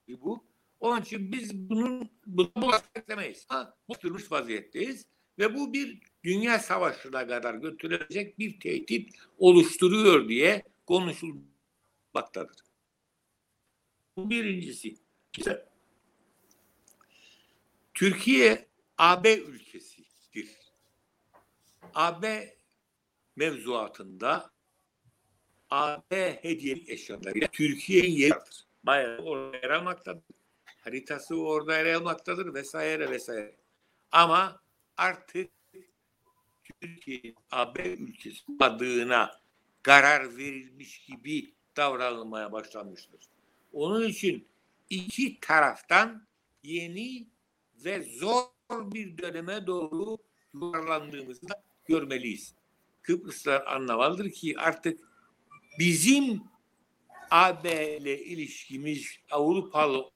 [0.07, 0.45] bu.
[0.79, 3.45] Onun için biz bunun bunu bulaştırmayız.
[3.47, 5.05] Ha, bastırmış vaziyetteyiz
[5.39, 12.61] ve bu bir dünya savaşına kadar götürecek bir tehdit oluşturuyor diye konuşulmaktadır.
[14.17, 14.95] Bu birincisi.
[17.93, 18.67] Türkiye
[18.97, 20.02] AB ülkesidir.
[21.93, 22.55] AB
[23.35, 24.51] mevzuatında
[25.69, 28.65] AB hediyelik eşyalarıyla Türkiye'nin yeri vardır.
[28.83, 30.23] Bayağı orada yer almaktadır.
[30.65, 33.55] Haritası orada yer almaktadır vesaire vesaire.
[34.11, 34.61] Ama
[34.97, 35.51] artık
[36.81, 39.41] Türkiye AB ülkesi adına
[39.83, 43.29] karar verilmiş gibi davranılmaya başlanmıştır.
[43.73, 44.47] Onun için
[44.89, 46.27] iki taraftan
[46.63, 47.27] yeni
[47.85, 50.17] ve zor bir döneme doğru
[50.53, 52.53] yuvarlandığımızı da görmeliyiz.
[53.01, 54.99] Kıbrıslar anlamalıdır ki artık
[55.79, 56.41] bizim
[57.31, 60.11] AB ile ilişkimiz Avrupalı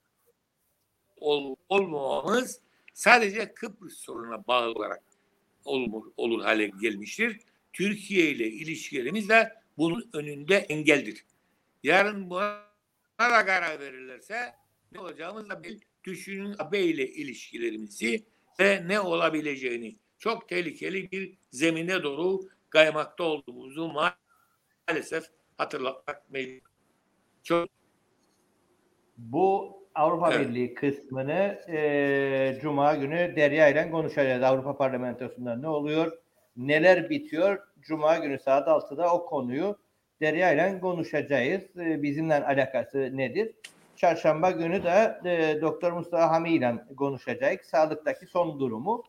[1.16, 2.60] ol, olmamamız
[2.94, 5.02] sadece Kıbrıs sorununa bağlı olarak
[5.64, 7.40] olur, olur hale gelmiştir.
[7.72, 11.24] Türkiye ile ilişkilerimiz de bunun önünde engeldir.
[11.82, 12.64] Yarın buna
[13.20, 14.54] da karar verirlerse
[14.92, 18.24] ne olacağımız da bir düşünün AB ile ilişkilerimizi
[18.60, 22.40] ve ne olabileceğini çok tehlikeli bir zemine doğru
[22.70, 23.92] kaymakta olduğumuzu
[24.88, 25.24] maalesef
[25.58, 26.68] hatırlatmak mecbur.
[27.42, 27.68] Çok
[29.16, 30.48] Bu Avrupa Evet.
[30.48, 34.42] Birliği kısmını e, Cuma günü Derya ile konuşacağız.
[34.42, 36.12] Avrupa Parlamentosu'nda ne oluyor?
[36.56, 37.58] Neler bitiyor?
[37.80, 39.78] Cuma günü saat 6'da o konuyu
[40.20, 41.62] Derya ile konuşacağız.
[41.76, 43.54] E, bizimle alakası nedir?
[43.96, 47.60] Çarşamba günü de e, Doktor Mustafa Hami ile konuşacağız.
[47.62, 49.04] Sağlıktaki son durumu.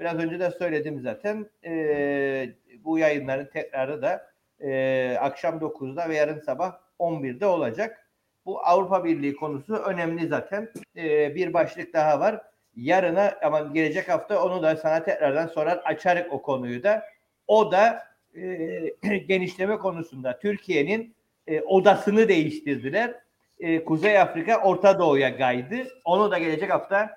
[0.00, 1.50] Biraz önce de söyledim zaten.
[1.64, 2.50] E,
[2.84, 4.30] bu yayınların tekrarı da
[4.60, 8.04] e, akşam 9'da ve yarın sabah 11'de olacak.
[8.46, 10.68] Bu Avrupa Birliği konusu önemli zaten.
[10.96, 12.40] Ee, bir başlık daha var.
[12.76, 17.04] Yarına ama gelecek hafta onu da sana tekrardan sorar açarık o konuyu da.
[17.46, 18.02] O da
[18.36, 21.14] e, genişleme konusunda Türkiye'nin
[21.46, 23.14] e, odasını değiştirdiler.
[23.60, 25.76] E, Kuzey Afrika Orta Doğu'ya kaydı.
[26.04, 27.10] Onu da gelecek hafta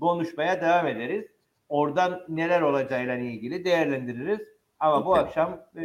[0.00, 1.24] konuşmaya devam ederiz.
[1.72, 4.40] Oradan neler olacağıyla ilgili değerlendiririz.
[4.80, 5.84] Ama bu akşam e,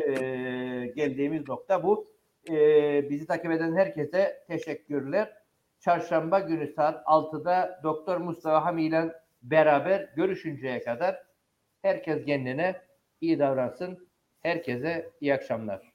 [0.96, 2.08] geldiğimiz nokta bu.
[2.50, 5.34] Ee, bizi takip eden herkese teşekkürler.
[5.80, 11.24] Çarşamba günü saat 6'da Doktor Mustafa Hami ile beraber görüşünceye kadar
[11.82, 12.82] herkes kendine
[13.22, 14.08] iyi davransın.
[14.40, 15.94] Herkese iyi akşamlar.